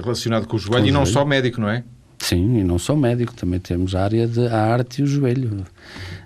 relacionado 0.04 0.48
com 0.48 0.56
o 0.56 0.60
joelho 0.60 0.84
com 0.84 0.88
e 0.88 0.92
não 0.92 1.02
joelho. 1.02 1.14
só 1.14 1.26
médico, 1.26 1.60
não 1.60 1.68
é? 1.68 1.84
Sim, 2.26 2.58
e 2.58 2.64
não 2.64 2.80
sou 2.80 2.98
médico, 2.98 3.36
também 3.36 3.60
temos 3.60 3.94
a 3.94 4.04
área 4.04 4.28
de 4.28 4.48
a 4.48 4.60
arte 4.60 5.02
e 5.02 5.04
o 5.04 5.08
joelho, 5.08 5.64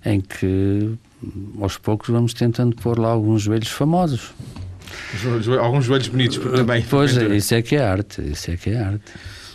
em 0.06 0.22
que 0.22 0.94
aos 1.60 1.78
poucos 1.78 2.08
vamos 2.08 2.34
tentando 2.34 2.74
pôr 2.78 2.98
lá 2.98 3.10
alguns 3.10 3.42
joelhos 3.42 3.68
famosos. 3.68 4.32
Alguns 5.60 5.84
joelhos 5.84 6.08
bonitos 6.08 6.38
também. 6.38 6.86
Pois, 6.90 7.18
é, 7.18 7.36
isso 7.36 7.54
é 7.54 7.62
que 7.62 7.76
é 7.76 7.84
arte, 7.84 8.22
isso 8.22 8.50
é 8.50 8.56
que 8.56 8.70
é 8.70 8.80
arte. 8.80 9.12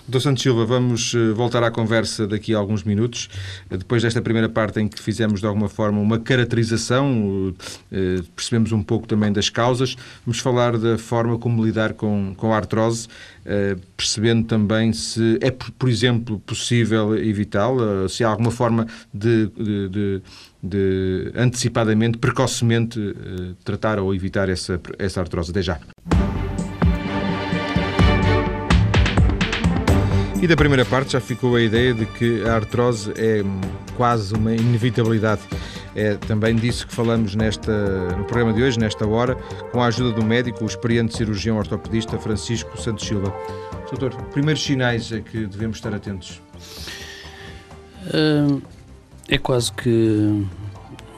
Doutor 0.06 0.20
Santos 0.20 0.42
Silva, 0.42 0.66
vamos 0.66 1.14
eh, 1.14 1.32
voltar 1.32 1.62
à 1.62 1.70
conversa 1.70 2.26
daqui 2.26 2.54
a 2.54 2.58
alguns 2.58 2.84
minutos, 2.84 3.30
eh, 3.70 3.76
depois 3.78 4.02
desta 4.02 4.20
primeira 4.20 4.50
parte 4.50 4.78
em 4.78 4.86
que 4.86 5.00
fizemos 5.00 5.40
de 5.40 5.46
alguma 5.46 5.66
forma 5.66 5.98
uma 5.98 6.18
caracterização, 6.18 7.54
eh, 7.90 8.20
percebemos 8.36 8.70
um 8.72 8.82
pouco 8.82 9.06
também 9.06 9.32
das 9.32 9.48
causas, 9.48 9.96
vamos 10.26 10.40
falar 10.40 10.76
da 10.76 10.98
forma 10.98 11.38
como 11.38 11.64
lidar 11.64 11.94
com, 11.94 12.34
com 12.36 12.52
a 12.52 12.56
artrose, 12.56 13.08
percebendo 13.96 14.46
também 14.46 14.92
se 14.92 15.38
é, 15.40 15.50
por 15.50 15.88
exemplo, 15.88 16.38
possível 16.40 17.16
evitá-la, 17.16 18.08
se 18.08 18.24
há 18.24 18.28
alguma 18.28 18.50
forma 18.50 18.86
de, 19.12 19.46
de, 19.48 19.88
de, 19.88 20.22
de 20.62 21.32
antecipadamente, 21.34 22.18
precocemente 22.18 22.98
tratar 23.62 23.98
ou 23.98 24.14
evitar 24.14 24.48
essa, 24.48 24.80
essa 24.98 25.20
artrose. 25.20 25.50
Até 25.50 25.62
já. 25.62 25.78
E 30.44 30.46
da 30.46 30.56
primeira 30.56 30.84
parte 30.84 31.14
já 31.14 31.20
ficou 31.22 31.56
a 31.56 31.62
ideia 31.62 31.94
de 31.94 32.04
que 32.04 32.44
a 32.44 32.56
artrose 32.56 33.10
é 33.16 33.42
quase 33.96 34.34
uma 34.34 34.54
inevitabilidade. 34.54 35.40
É 35.96 36.16
também 36.16 36.54
disso 36.54 36.86
que 36.86 36.94
falamos 36.94 37.34
nesta, 37.34 38.14
no 38.14 38.24
programa 38.24 38.52
de 38.52 38.62
hoje, 38.62 38.78
nesta 38.78 39.06
hora, 39.06 39.36
com 39.72 39.82
a 39.82 39.86
ajuda 39.86 40.12
do 40.12 40.22
médico, 40.22 40.62
o 40.62 40.66
experiente 40.66 41.16
cirurgião 41.16 41.56
ortopedista 41.56 42.18
Francisco 42.18 42.78
Santos 42.78 43.06
Silva. 43.06 43.34
Doutor, 43.88 44.14
primeiros 44.34 44.62
sinais 44.62 45.10
a 45.14 45.20
que 45.20 45.46
devemos 45.46 45.78
estar 45.78 45.94
atentos? 45.94 46.42
Hum, 48.12 48.60
é 49.26 49.38
quase 49.38 49.72
que 49.72 50.46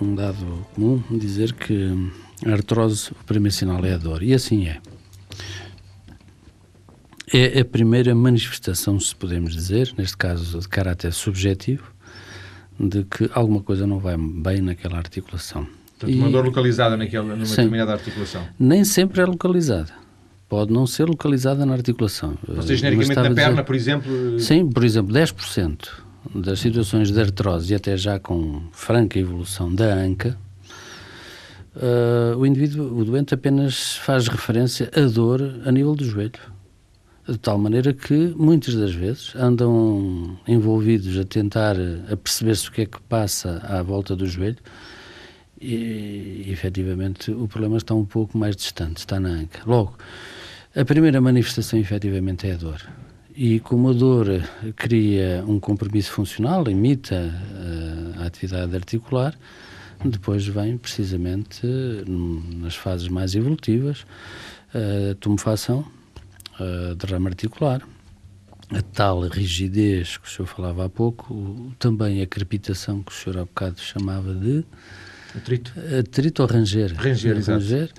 um 0.01 0.15
dado 0.15 0.65
comum 0.77 1.03
dizer 1.11 1.53
que 1.53 2.13
a 2.47 2.53
artrose, 2.53 3.11
o 3.11 3.25
primeiro 3.25 3.57
sinal 3.57 3.85
é 3.85 3.93
a 3.93 3.99
dor, 3.99 4.23
e 4.23 4.33
assim 4.33 4.69
é. 4.69 4.79
É 7.39 7.61
a 7.61 7.65
primeira 7.67 8.15
manifestação, 8.15 8.99
se 8.99 9.15
podemos 9.15 9.53
dizer, 9.53 9.93
neste 9.99 10.17
caso 10.17 10.59
de 10.59 10.67
caráter 10.67 11.13
subjetivo, 11.13 11.85
de 12.81 13.05
que 13.05 13.29
alguma 13.35 13.61
coisa 13.61 13.87
não 13.87 13.99
vai 13.99 14.17
bem 14.17 14.63
naquela 14.63 14.97
articulação. 14.97 15.67
Portanto, 15.99 16.17
uma 16.17 16.31
dor 16.31 16.47
localizada 16.47 16.97
naquela, 16.97 17.35
numa 17.35 17.45
sim, 17.45 17.57
determinada 17.57 17.93
articulação. 17.93 18.43
Nem 18.59 18.85
sempre 18.85 19.21
é 19.21 19.27
localizada. 19.27 19.93
Pode 20.49 20.73
não 20.73 20.87
ser 20.87 21.11
localizada 21.11 21.67
na 21.67 21.75
articulação. 21.75 22.39
Ou 22.49 22.63
seja, 22.63 22.77
genericamente 22.77 23.17
na 23.17 23.35
perna, 23.35 23.51
dizer, 23.51 23.65
por 23.65 23.75
exemplo? 23.75 24.41
Sim, 24.41 24.71
por 24.71 24.83
exemplo, 24.83 25.15
10% 25.15 25.89
das 26.35 26.59
situações 26.59 27.13
de 27.13 27.21
artrose, 27.21 27.71
e 27.71 27.77
até 27.77 27.99
já 27.99 28.19
com 28.19 28.63
franca 28.73 29.19
evolução 29.19 29.75
da 29.75 29.93
anca, 29.93 30.39
uh, 31.77 32.39
o 32.39 32.47
indivíduo, 32.47 32.99
o 32.99 33.05
doente 33.05 33.35
apenas 33.35 33.97
faz 33.97 34.27
referência 34.27 34.91
à 34.97 35.03
dor 35.03 35.61
a 35.67 35.71
nível 35.71 35.95
do 35.95 36.03
joelho 36.03 36.56
de 37.29 37.39
tal 37.39 37.59
maneira 37.59 37.93
que 37.93 38.35
muitas 38.37 38.75
das 38.75 38.93
vezes 38.93 39.35
andam 39.35 40.39
envolvidos 40.47 41.19
a 41.19 41.25
tentar 41.25 41.77
a 42.11 42.17
perceber-se 42.17 42.69
o 42.69 42.73
que 42.73 42.83
é 42.83 42.87
que 42.87 43.01
passa 43.03 43.59
à 43.65 43.83
volta 43.83 44.15
do 44.15 44.27
joelho 44.27 44.59
e, 45.61 46.45
efetivamente 46.49 47.31
o 47.31 47.49
problema 47.49 47.79
está 47.79 47.95
um 47.95 48.05
pouco 48.05 48.37
mais 48.39 48.55
distante, 48.55 48.99
está 48.99 49.19
na 49.19 49.31
anca. 49.31 49.61
Logo, 49.67 49.97
a 50.75 50.85
primeira 50.85 51.21
manifestação 51.21 51.79
efetivamente 51.79 52.47
é 52.47 52.53
a 52.53 52.57
dor. 52.57 52.81
E 53.35 53.61
como 53.61 53.91
a 53.91 53.93
dor 53.93 54.27
cria 54.77 55.45
um 55.47 55.59
compromisso 55.59 56.13
funcional, 56.13 56.69
imita 56.71 57.17
uh, 57.17 58.23
a 58.23 58.27
atividade 58.27 58.75
articular, 58.75 59.35
depois 60.05 60.47
vem 60.47 60.77
precisamente 60.77 61.67
nas 62.07 62.77
fases 62.77 63.09
mais 63.09 63.35
evolutivas 63.35 64.07
a 64.75 65.15
tumefação, 65.17 65.85
uh, 66.61 66.95
derrame 66.95 67.29
articular, 67.29 67.83
a 68.71 68.83
tal 68.83 69.21
rigidez 69.23 70.17
que 70.17 70.29
o 70.29 70.31
senhor 70.31 70.47
falava 70.47 70.87
há 70.87 70.89
pouco, 70.89 71.73
também 71.79 72.21
a 72.23 72.27
crepitação 72.27 73.03
que 73.03 73.13
o 73.13 73.15
senhor 73.15 73.39
há 73.39 73.45
bocado 73.45 73.81
chamava 73.81 74.35
de... 74.35 74.65
Atrito. 75.37 75.73
Atrito 76.01 76.43
ou 76.43 76.49
ranger. 76.49 76.95
Ranger, 76.97 77.37
exato. 77.37 77.61
Ranger. 77.61 77.91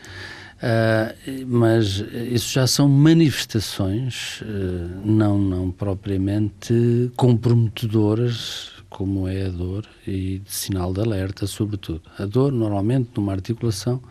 Uh, 0.58 1.46
mas 1.46 2.04
isso 2.32 2.52
já 2.52 2.66
são 2.66 2.90
manifestações 2.90 4.42
uh, 4.42 5.06
não, 5.06 5.38
não 5.38 5.70
propriamente 5.70 7.12
comprometedoras, 7.16 8.72
como 8.90 9.28
é 9.28 9.46
a 9.46 9.50
dor, 9.50 9.86
e 10.08 10.40
de 10.40 10.52
sinal 10.52 10.92
de 10.92 11.00
alerta, 11.02 11.46
sobretudo. 11.46 12.02
A 12.18 12.26
dor, 12.26 12.52
normalmente, 12.52 13.12
numa 13.16 13.34
articulação, 13.34 14.02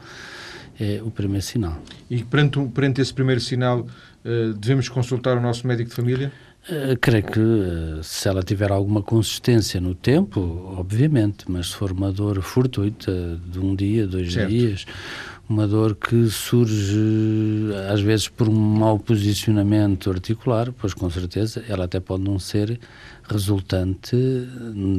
é 0.78 1.02
o 1.02 1.10
primeiro 1.10 1.44
sinal. 1.44 1.82
E 2.08 2.22
perante, 2.22 2.60
perante 2.68 3.00
esse 3.00 3.12
primeiro 3.12 3.40
sinal, 3.40 3.86
devemos 4.58 4.88
consultar 4.88 5.36
o 5.36 5.40
nosso 5.40 5.66
médico 5.66 5.90
de 5.90 5.96
família? 5.96 6.32
Uh, 6.68 6.98
creio 7.00 7.22
que 7.22 7.38
uh, 7.38 8.02
se 8.02 8.28
ela 8.28 8.42
tiver 8.42 8.72
alguma 8.72 9.00
consistência 9.00 9.80
no 9.80 9.94
tempo, 9.94 10.74
obviamente, 10.76 11.44
mas 11.48 11.68
se 11.68 11.76
for 11.76 11.92
uma 11.92 12.10
dor 12.10 12.42
fortuita 12.42 13.40
de 13.46 13.60
um 13.60 13.72
dia, 13.76 14.04
dois 14.04 14.32
certo. 14.32 14.48
dias, 14.48 14.84
uma 15.48 15.68
dor 15.68 15.94
que 15.94 16.28
surge 16.28 17.70
às 17.88 18.00
vezes 18.00 18.26
por 18.26 18.48
um 18.48 18.52
mau 18.52 18.98
posicionamento 18.98 20.10
articular, 20.10 20.72
pois 20.72 20.92
com 20.92 21.08
certeza 21.08 21.64
ela 21.68 21.84
até 21.84 22.00
pode 22.00 22.24
não 22.24 22.36
ser 22.36 22.80
resultante 23.28 24.16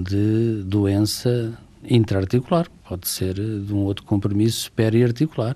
de 0.05 0.63
doença 0.63 1.53
intraarticular, 1.83 2.67
pode 2.87 3.07
ser 3.07 3.33
de 3.35 3.73
um 3.73 3.79
outro 3.79 4.03
compromisso 4.03 4.71
periarticular. 4.71 5.55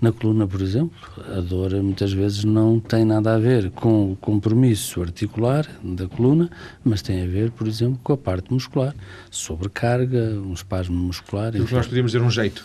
Na 0.00 0.12
coluna, 0.12 0.46
por 0.46 0.60
exemplo, 0.60 0.96
a 1.34 1.40
dor 1.40 1.72
muitas 1.82 2.12
vezes 2.12 2.44
não 2.44 2.78
tem 2.80 3.04
nada 3.04 3.34
a 3.34 3.38
ver 3.38 3.70
com 3.70 4.12
o 4.12 4.16
compromisso 4.16 5.00
articular 5.00 5.66
da 5.82 6.06
coluna, 6.06 6.50
mas 6.84 7.00
tem 7.00 7.22
a 7.22 7.26
ver, 7.26 7.50
por 7.50 7.66
exemplo, 7.66 7.98
com 8.02 8.12
a 8.12 8.16
parte 8.16 8.52
muscular, 8.52 8.94
sobrecarga, 9.30 10.40
um 10.44 10.52
espasmo 10.52 10.96
muscular. 10.96 11.52
Que 11.52 11.58
nós 11.58 11.86
podíamos 11.86 12.12
dizer 12.12 12.22
um 12.22 12.30
jeito. 12.30 12.64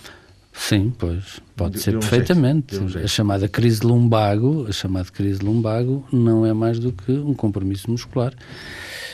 Sim, 0.51 0.91
pois, 0.97 1.39
pode 1.55 1.75
de, 1.75 1.79
ser 1.81 1.91
de 1.91 1.97
um 1.97 1.99
perfeitamente. 2.01 2.75
Um 2.77 2.87
a 2.87 3.07
chamada 3.07 3.47
crise 3.47 3.85
lumbago, 3.85 4.65
a 4.67 4.71
chamada 4.71 5.09
crise 5.09 5.41
lumbago 5.41 6.05
não 6.11 6.45
é 6.45 6.51
mais 6.51 6.79
do 6.79 6.91
que 6.91 7.11
um 7.11 7.33
compromisso 7.33 7.89
muscular 7.89 8.33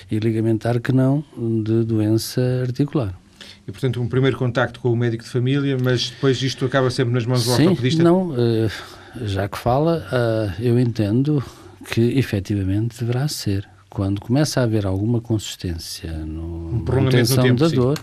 e 0.10 0.18
ligamentar 0.18 0.80
que 0.80 0.92
não 0.92 1.24
de 1.64 1.84
doença 1.84 2.42
articular 2.62 3.14
e, 3.68 3.72
portanto, 3.72 4.02
um 4.02 4.08
primeiro 4.08 4.38
contacto 4.38 4.80
com 4.80 4.92
o 4.92 4.96
médico 4.96 5.24
de 5.24 5.30
família, 5.30 5.78
mas 5.82 6.10
depois 6.10 6.42
isto 6.42 6.66
acaba 6.66 6.90
sempre 6.90 7.14
nas 7.14 7.26
mãos 7.26 7.44
do 7.44 7.52
Sim, 7.52 7.68
ortopedista? 7.68 8.04
não, 8.04 8.30
uh, 8.30 8.72
já 9.24 9.48
que 9.48 9.58
fala, 9.58 10.06
uh, 10.12 10.62
eu 10.62 10.80
entendo 10.80 11.44
que 11.90 12.02
efetivamente 12.18 13.00
deverá 13.00 13.28
ser. 13.28 13.68
Quando 13.90 14.20
começa 14.20 14.60
a 14.60 14.64
haver 14.64 14.86
alguma 14.86 15.22
consistência 15.22 16.12
no, 16.12 16.70
um 16.70 16.84
na 16.84 17.54
da 17.54 17.68
dor, 17.70 17.98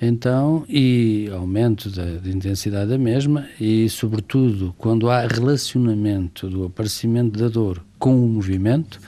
então, 0.00 0.64
e 0.68 1.30
aumento 1.32 1.88
da, 1.88 2.04
da, 2.04 2.28
intensidade 2.28 2.90
da 2.90 2.98
mesma, 2.98 3.46
e 3.58 3.88
sobretudo 3.88 4.74
quando 4.76 5.08
há 5.08 5.26
relacionamento 5.26 6.50
do 6.50 6.64
aparecimento 6.64 7.38
da 7.38 7.48
dor 7.48 7.82
com 7.98 8.14
o 8.14 8.28
movimento, 8.28 9.00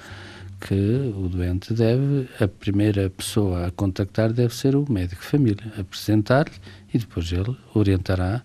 que 0.66 1.12
o 1.14 1.28
doente 1.28 1.74
deve, 1.74 2.26
a 2.40 2.48
primeira 2.48 3.10
pessoa 3.10 3.66
a 3.66 3.70
contactar 3.70 4.32
deve 4.32 4.54
ser 4.54 4.74
o 4.74 4.90
médico 4.90 5.20
de 5.20 5.28
família, 5.28 5.72
apresentar-lhe 5.78 6.52
e 6.92 6.98
depois 6.98 7.30
ele 7.30 7.54
orientará 7.74 8.42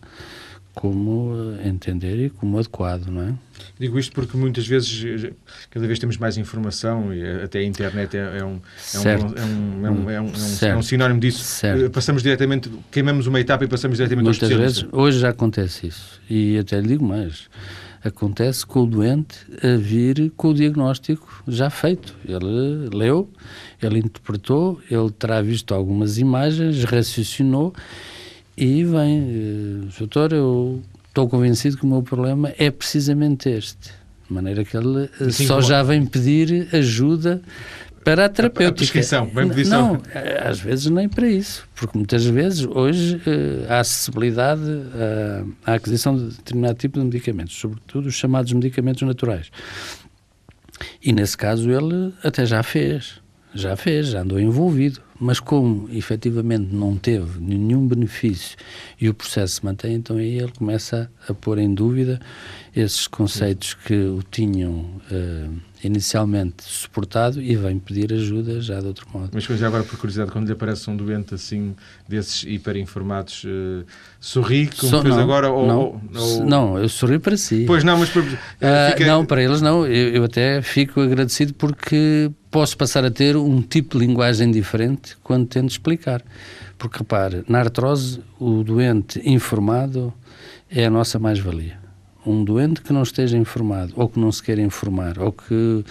como 0.74 1.34
entender 1.66 2.26
e 2.26 2.30
como 2.30 2.60
adequado, 2.60 3.08
não 3.08 3.22
é? 3.22 3.34
Digo 3.80 3.98
isto 3.98 4.14
porque 4.14 4.38
muitas 4.38 4.68
vezes, 4.68 5.32
cada 5.70 5.88
vez 5.88 5.98
temos 5.98 6.18
mais 6.18 6.38
informação 6.38 7.14
e 7.14 7.26
até 7.42 7.60
a 7.60 7.64
internet 7.64 8.16
é, 8.16 8.40
é 8.40 8.46
um, 8.46 8.60
é 10.12 10.76
um, 10.76 10.82
sinónimo 10.82 11.20
disso. 11.20 11.44
Certo. 11.44 11.90
Passamos 11.90 12.22
diretamente, 12.22 12.70
queimamos 12.92 13.28
uma 13.28 13.40
etapa 13.40 13.64
e 13.64 13.68
passamos 13.68 13.98
diretamente 13.98 14.26
Muitas 14.26 14.52
ao 14.52 14.58
vezes, 14.58 14.86
hoje 14.92 15.20
já 15.20 15.30
acontece 15.30 15.88
isso. 15.88 16.22
E 16.30 16.58
até 16.58 16.80
lhe 16.80 16.88
digo 16.88 17.04
mais, 17.06 17.50
acontece 18.04 18.66
com 18.66 18.84
o 18.84 18.86
doente 18.86 19.38
a 19.64 19.78
vir 19.78 20.32
com 20.36 20.50
o 20.50 20.54
diagnóstico 20.54 21.44
já 21.48 21.70
feito. 21.70 22.16
Ele 22.26 22.90
leu, 22.94 23.30
ele 23.82 24.00
interpretou, 24.00 24.80
ele 24.90 25.10
terá 25.12 25.42
visto 25.42 25.74
algumas 25.74 26.18
imagens, 26.18 26.84
raciocinou 26.84 27.74
e 28.58 28.84
vem, 28.84 29.20
eh, 29.20 29.88
doutor, 29.98 30.34
eu 30.34 30.82
estou 31.08 31.30
convencido 31.30 31.78
que 31.78 31.84
o 31.84 31.88
meu 31.88 32.04
problema 32.04 32.54
é 32.58 32.70
precisamente 32.70 33.50
este. 33.50 33.92
De 34.28 34.34
maneira 34.34 34.64
que 34.64 34.76
ele 34.76 35.10
eh, 35.20 35.32
Sim, 35.32 35.48
só 35.48 35.62
já 35.62 35.82
vem 35.82 36.06
pedir 36.06 36.68
ajuda 36.74 37.42
para 38.16 38.26
a 38.26 38.30
terapêutica. 38.30 38.70
A 38.70 38.74
prescrição, 38.74 39.26
bem 39.28 39.46
Não, 39.66 40.02
às 40.46 40.60
vezes 40.60 40.88
nem 40.88 41.08
para 41.08 41.28
isso, 41.28 41.68
porque 41.76 41.98
muitas 41.98 42.26
vezes 42.26 42.66
hoje 42.66 43.22
eh, 43.26 43.66
há 43.70 43.80
acessibilidade 43.80 44.62
à, 45.66 45.72
à 45.72 45.76
aquisição 45.76 46.18
de 46.18 46.36
determinado 46.36 46.78
tipo 46.78 47.00
de 47.00 47.06
medicamentos, 47.06 47.56
sobretudo 47.56 48.08
os 48.08 48.16
chamados 48.16 48.52
medicamentos 48.52 49.02
naturais. 49.04 49.52
E 51.04 51.14
nesse 51.14 51.38
caso 51.38 51.70
ele 51.70 52.14
até 52.24 52.46
já 52.46 52.64
fez. 52.64 53.22
Já 53.54 53.76
fez, 53.76 54.08
já 54.08 54.22
andou 54.22 54.40
envolvido, 54.40 55.02
mas 55.20 55.40
como 55.40 55.90
efetivamente 55.92 56.74
não 56.74 56.96
teve 56.96 57.40
nenhum 57.40 57.88
benefício 57.88 58.58
e 59.00 59.10
o 59.10 59.14
processo 59.14 59.56
se 59.56 59.66
mantém, 59.66 59.96
então 59.96 60.18
aí 60.18 60.38
ele 60.38 60.52
começa 60.58 61.12
a 61.28 61.34
pôr 61.34 61.58
em 61.58 61.74
dúvida 61.74 62.20
esses 62.76 63.08
conceitos 63.08 63.74
que 63.74 63.94
o 63.94 64.24
tinham 64.24 64.86
uh, 65.12 65.54
inicialmente 65.84 66.64
suportado 66.64 67.42
e 67.42 67.56
vem 67.56 67.80
pedir 67.80 68.14
ajuda 68.14 68.62
já 68.62 68.80
de 68.80 68.88
outro 68.88 69.08
modo. 69.12 69.32
Mas 69.34 69.44
já 69.44 69.68
agora, 69.68 69.84
por 69.84 69.98
curiosidade, 69.98 70.32
quando 70.32 70.46
lhe 70.46 70.54
aparece 70.54 70.90
um 70.90 70.96
doente 70.96 71.34
assim, 71.34 71.76
desses 72.08 72.44
hiperinformados, 72.44 73.44
uh, 73.44 73.86
sorri 74.20 74.68
como 74.68 74.92
so, 74.92 75.02
fez 75.02 75.16
não, 75.16 75.24
agora? 75.24 75.50
Ou, 75.50 75.68
não, 75.68 76.02
ou, 76.16 76.46
não, 76.46 76.78
eu 76.78 76.88
sorri 76.88 77.18
para 77.18 77.36
si. 77.36 77.66
Pois 77.66 77.84
não, 77.84 77.98
mas... 77.98 78.10
Por, 78.10 78.24
uh, 78.24 78.28
fica... 78.92 79.06
Não, 79.06 79.26
para 79.26 79.44
eles 79.44 79.62
não. 79.62 79.86
Eu, 79.86 80.10
eu 80.10 80.24
até 80.24 80.62
fico 80.62 81.02
agradecido 81.02 81.54
porque 81.56 82.32
posso 82.52 82.78
passar 82.78 83.06
a 83.06 83.12
ter 83.12 83.36
um 83.36 83.62
tipo 83.62 83.98
de 83.98 84.06
linguagem 84.06 84.52
diferente 84.52 85.18
quando 85.24 85.48
tento 85.48 85.70
explicar. 85.70 86.24
Porque, 86.78 87.00
repare, 87.00 87.44
na 87.48 87.60
artrose, 87.60 88.22
o 88.40 88.64
doente 88.64 89.22
informado 89.24 90.14
é 90.70 90.86
a 90.86 90.90
nossa 90.90 91.20
mais-valia 91.20 91.80
um 92.26 92.44
doente 92.44 92.82
que 92.82 92.94
não 92.94 93.02
esteja 93.02 93.38
informado 93.38 93.94
ou 93.96 94.08
que 94.08 94.20
não 94.20 94.32
se 94.32 94.44
queira 94.44 94.62
informar 94.62 95.20
ou 95.20 95.32
que 95.32 95.84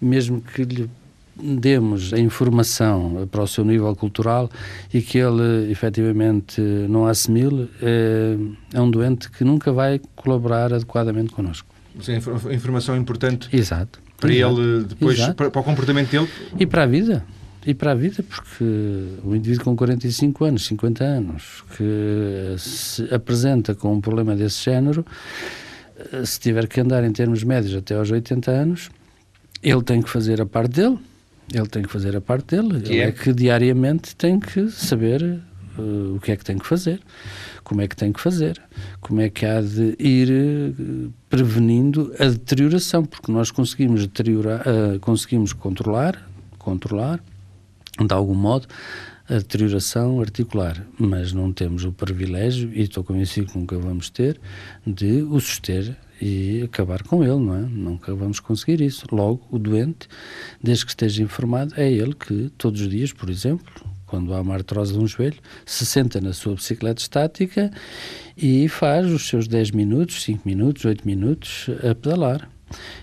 mesmo 0.00 0.40
que 0.40 0.64
lhe 0.64 0.90
demos 1.36 2.12
a 2.12 2.18
informação 2.18 3.28
para 3.30 3.42
o 3.42 3.46
seu 3.46 3.64
nível 3.64 3.94
cultural 3.96 4.48
e 4.92 5.02
que 5.02 5.18
ele 5.18 5.70
efetivamente 5.70 6.60
não 6.60 7.06
assimile, 7.06 7.68
é, 7.82 8.36
é 8.72 8.80
um 8.80 8.88
doente 8.88 9.30
que 9.30 9.42
nunca 9.42 9.72
vai 9.72 10.00
colaborar 10.14 10.72
adequadamente 10.72 11.32
connosco. 11.32 11.68
É 12.08 12.54
informação 12.54 12.96
importante 12.96 13.48
Exato. 13.52 14.03
Para 14.24 14.34
Exato. 14.34 14.60
ele, 14.60 14.84
depois. 14.84 15.18
Para, 15.34 15.50
para, 15.50 15.60
o 15.60 15.64
comportamento 15.64 16.10
dele? 16.10 16.28
E 16.58 16.66
para 16.66 16.84
a 16.84 16.86
vida. 16.86 17.24
E 17.66 17.72
para 17.72 17.92
a 17.92 17.94
vida, 17.94 18.22
porque 18.22 18.64
o 19.24 19.34
indivíduo 19.34 19.64
com 19.64 19.76
45 19.76 20.44
anos, 20.44 20.66
50 20.66 21.04
anos, 21.04 21.64
que 21.76 22.54
se 22.58 23.14
apresenta 23.14 23.74
com 23.74 23.94
um 23.94 24.00
problema 24.00 24.36
desse 24.36 24.62
género, 24.62 25.04
eh, 26.12 26.26
se 26.26 26.38
tiver 26.38 26.66
que 26.66 26.78
andar 26.80 27.04
em 27.04 27.12
termos 27.12 27.42
médios 27.42 27.74
até 27.74 27.94
aos 27.94 28.10
80 28.10 28.50
anos, 28.50 28.90
ele 29.62 29.82
tem 29.82 30.02
que 30.02 30.10
fazer 30.10 30.42
a 30.42 30.46
parte 30.46 30.74
dele, 30.74 30.98
ele 31.54 31.66
tem 31.66 31.82
que 31.82 31.90
fazer 31.90 32.14
a 32.14 32.20
parte 32.20 32.54
dele, 32.54 32.82
que 32.82 32.92
ele 32.92 33.00
é? 33.00 33.04
é? 33.04 33.12
que 33.12 33.32
diariamente 33.32 34.14
tem 34.14 34.38
que 34.38 34.68
saber 34.68 35.40
uh, 35.78 36.16
o 36.16 36.20
que 36.20 36.32
é 36.32 36.36
que 36.36 36.44
tem 36.44 36.58
que 36.58 36.66
fazer, 36.66 37.00
como 37.62 37.80
é 37.80 37.88
que 37.88 37.96
tem 37.96 38.12
que 38.12 38.20
fazer, 38.20 38.60
como 39.00 39.20
é 39.20 39.28
que 39.28 39.44
há 39.44 39.60
de 39.60 39.96
ir 39.98 40.30
uh, 40.30 41.12
prevenindo 41.28 42.14
a 42.18 42.26
deterioração, 42.26 43.04
porque 43.04 43.30
nós 43.30 43.50
conseguimos 43.50 44.06
deteriorar, 44.06 44.62
uh, 44.62 44.98
conseguimos 45.00 45.52
controlar, 45.52 46.28
controlar, 46.58 47.22
de 47.98 48.12
algum 48.12 48.34
modo, 48.34 48.66
a 49.28 49.34
deterioração 49.34 50.20
articular, 50.20 50.86
mas 50.98 51.32
não 51.32 51.52
temos 51.52 51.84
o 51.84 51.92
privilégio, 51.92 52.70
e 52.74 52.82
estou 52.82 53.02
convencido 53.02 53.46
que 53.52 53.58
nunca 53.58 53.78
vamos 53.78 54.10
ter, 54.10 54.38
de 54.86 55.22
o 55.22 55.40
suster 55.40 55.96
e 56.20 56.62
acabar 56.62 57.02
com 57.02 57.22
ele, 57.22 57.38
não 57.38 57.56
é? 57.56 57.60
Nunca 57.60 58.14
vamos 58.14 58.40
conseguir 58.40 58.80
isso. 58.80 59.06
Logo, 59.10 59.46
o 59.50 59.58
doente, 59.58 60.08
desde 60.62 60.84
que 60.84 60.90
esteja 60.90 61.22
informado, 61.22 61.74
é 61.76 61.90
ele 61.90 62.14
que 62.14 62.50
todos 62.56 62.80
os 62.80 62.88
dias, 62.88 63.12
por 63.12 63.28
exemplo, 63.28 63.66
quando 64.14 64.32
há 64.32 64.40
uma 64.40 64.54
artrose 64.54 64.92
de 64.92 64.98
um 65.00 65.08
joelho, 65.08 65.38
se 65.66 65.84
senta 65.84 66.20
na 66.20 66.32
sua 66.32 66.54
bicicleta 66.54 67.02
estática 67.02 67.72
e 68.36 68.68
faz 68.68 69.10
os 69.10 69.26
seus 69.26 69.48
10 69.48 69.72
minutos, 69.72 70.22
5 70.22 70.42
minutos, 70.46 70.84
8 70.84 71.04
minutos 71.04 71.66
a 71.78 71.92
pedalar. 71.96 72.48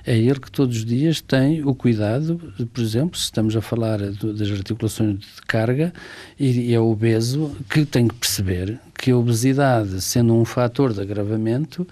É 0.06 0.18
ele 0.18 0.40
que 0.40 0.50
todos 0.50 0.78
os 0.78 0.86
dias 0.86 1.20
tem 1.20 1.66
o 1.66 1.76
cuidado, 1.76 2.40
por 2.74 2.82
exemplo, 2.82 3.18
se 3.18 3.26
estamos 3.26 3.56
a 3.58 3.62
falar 3.62 4.00
das 4.00 4.52
articulações 4.52 5.20
de 5.20 5.42
carga, 5.46 5.94
e 6.40 6.74
é 6.74 6.80
obeso, 6.80 7.56
que 7.70 7.86
tem 7.86 8.08
que 8.08 8.16
perceber 8.16 8.80
que 8.98 9.12
a 9.12 9.18
obesidade, 9.18 10.00
sendo 10.02 10.34
um 10.34 10.46
fator 10.46 10.94
de 10.94 11.02
agravamento, 11.02 11.86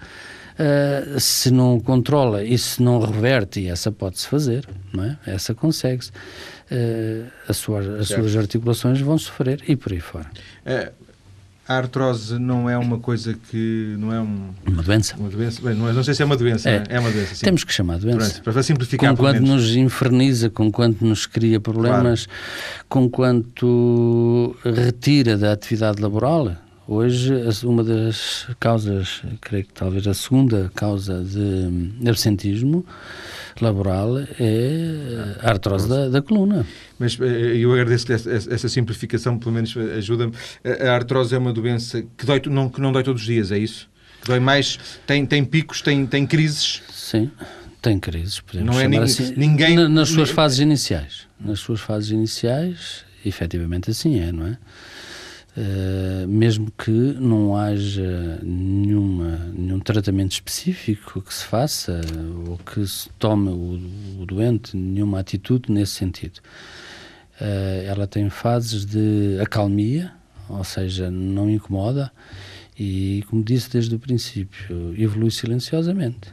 Uh, 0.60 1.18
se 1.18 1.50
não 1.50 1.80
controla 1.80 2.44
e 2.44 2.58
se 2.58 2.82
não 2.82 3.00
reverte, 3.00 3.60
e 3.60 3.68
essa 3.68 3.90
pode-se 3.90 4.26
fazer, 4.26 4.68
não 4.92 5.04
é? 5.04 5.18
Essa 5.26 5.54
consegue-se. 5.54 6.10
Uh, 6.70 7.26
as, 7.48 7.56
suas, 7.56 7.86
as 7.86 8.08
suas 8.08 8.36
articulações 8.36 9.00
vão 9.00 9.16
sofrer 9.16 9.62
e 9.66 9.74
por 9.74 9.90
aí 9.92 10.00
fora. 10.00 10.30
Uh, 10.66 10.92
a 11.70 11.76
artrose 11.76 12.36
não 12.36 12.68
é 12.68 12.76
uma 12.76 12.98
coisa 12.98 13.32
que 13.32 13.94
não 13.96 14.12
é 14.12 14.20
um, 14.20 14.50
uma 14.66 14.82
doença. 14.82 15.14
Uma 15.16 15.30
doença. 15.30 15.62
Bem, 15.62 15.74
não, 15.74 15.88
é, 15.88 15.92
não 15.92 16.02
sei 16.02 16.14
se 16.14 16.20
é 16.20 16.24
uma 16.24 16.36
doença. 16.36 16.68
É, 16.68 16.82
é 16.90 16.98
uma 16.98 17.10
doença. 17.10 17.36
Sim. 17.36 17.44
Temos 17.44 17.62
que 17.62 17.72
chamar 17.72 17.98
doença. 17.98 18.32
Pronto, 18.32 18.42
para 18.42 18.62
simplificar. 18.64 19.10
Com 19.10 19.16
quanto 19.16 19.40
nos 19.40 19.76
inferniza, 19.76 20.50
com 20.50 20.70
quanto 20.70 21.04
nos 21.04 21.26
cria 21.26 21.60
problemas, 21.60 22.26
claro. 22.26 22.84
com 22.88 23.08
quanto 23.08 24.56
retira 24.64 25.38
da 25.38 25.52
atividade 25.52 26.02
laboral. 26.02 26.56
Hoje, 26.92 27.32
uma 27.62 27.84
das 27.84 28.48
causas, 28.58 29.22
creio 29.40 29.64
que 29.64 29.72
talvez 29.72 30.08
a 30.08 30.12
segunda 30.12 30.72
causa 30.74 31.22
de 31.22 32.08
absentismo 32.08 32.84
laboral 33.60 34.18
é 34.18 35.36
a 35.40 35.50
artrose 35.50 35.88
da, 35.88 36.08
da 36.08 36.20
coluna. 36.20 36.66
Mas 36.98 37.16
eh, 37.20 37.58
eu 37.58 37.72
agradeço-lhe 37.72 38.14
essa, 38.14 38.28
essa, 38.52 38.68
simplificação, 38.68 39.38
pelo 39.38 39.52
menos 39.52 39.72
ajuda-me. 39.76 40.32
A 40.64 40.92
artrose 40.92 41.32
é 41.32 41.38
uma 41.38 41.52
doença 41.52 42.02
que, 42.18 42.26
dói, 42.26 42.42
não, 42.46 42.68
que 42.68 42.80
não 42.80 42.90
dói 42.90 43.04
todos 43.04 43.20
os 43.22 43.26
dias, 43.28 43.52
é 43.52 43.58
isso? 43.58 43.88
Que 44.22 44.26
dói 44.26 44.40
mais, 44.40 44.76
tem, 45.06 45.24
tem 45.24 45.44
picos, 45.44 45.80
tem, 45.80 46.04
tem 46.04 46.26
crises? 46.26 46.82
Sim, 46.92 47.30
tem 47.80 48.00
crises, 48.00 48.40
podemos 48.40 48.74
não 48.74 48.80
é 48.80 48.88
ninguém, 48.88 49.04
assim, 49.04 49.32
ninguém... 49.36 49.88
nas 49.88 50.08
suas 50.08 50.30
fases 50.30 50.58
iniciais. 50.58 51.28
Nas 51.38 51.60
suas 51.60 51.80
fases 51.80 52.10
iniciais, 52.10 53.04
efetivamente 53.24 53.92
assim 53.92 54.18
é, 54.18 54.32
não 54.32 54.48
é? 54.48 54.58
Uh, 55.56 56.28
mesmo 56.28 56.70
que 56.70 56.90
não 56.90 57.56
haja 57.56 58.38
nenhuma, 58.40 59.50
nenhum 59.52 59.80
tratamento 59.80 60.32
específico 60.32 61.20
que 61.20 61.34
se 61.34 61.44
faça 61.44 62.00
ou 62.46 62.56
que 62.58 62.86
se 62.86 63.08
tome 63.18 63.50
o, 63.50 64.22
o 64.22 64.26
doente 64.26 64.76
nenhuma 64.76 65.18
atitude 65.18 65.72
nesse 65.72 65.92
sentido. 65.92 66.38
Uh, 67.40 67.84
ela 67.84 68.06
tem 68.06 68.30
fases 68.30 68.84
de 68.84 69.40
acalmia, 69.42 70.12
ou 70.48 70.62
seja, 70.62 71.10
não 71.10 71.50
incomoda 71.50 72.12
e, 72.78 73.24
como 73.28 73.42
disse 73.42 73.70
desde 73.70 73.94
o 73.94 73.98
princípio, 73.98 74.94
evolui 74.96 75.32
silenciosamente. 75.32 76.32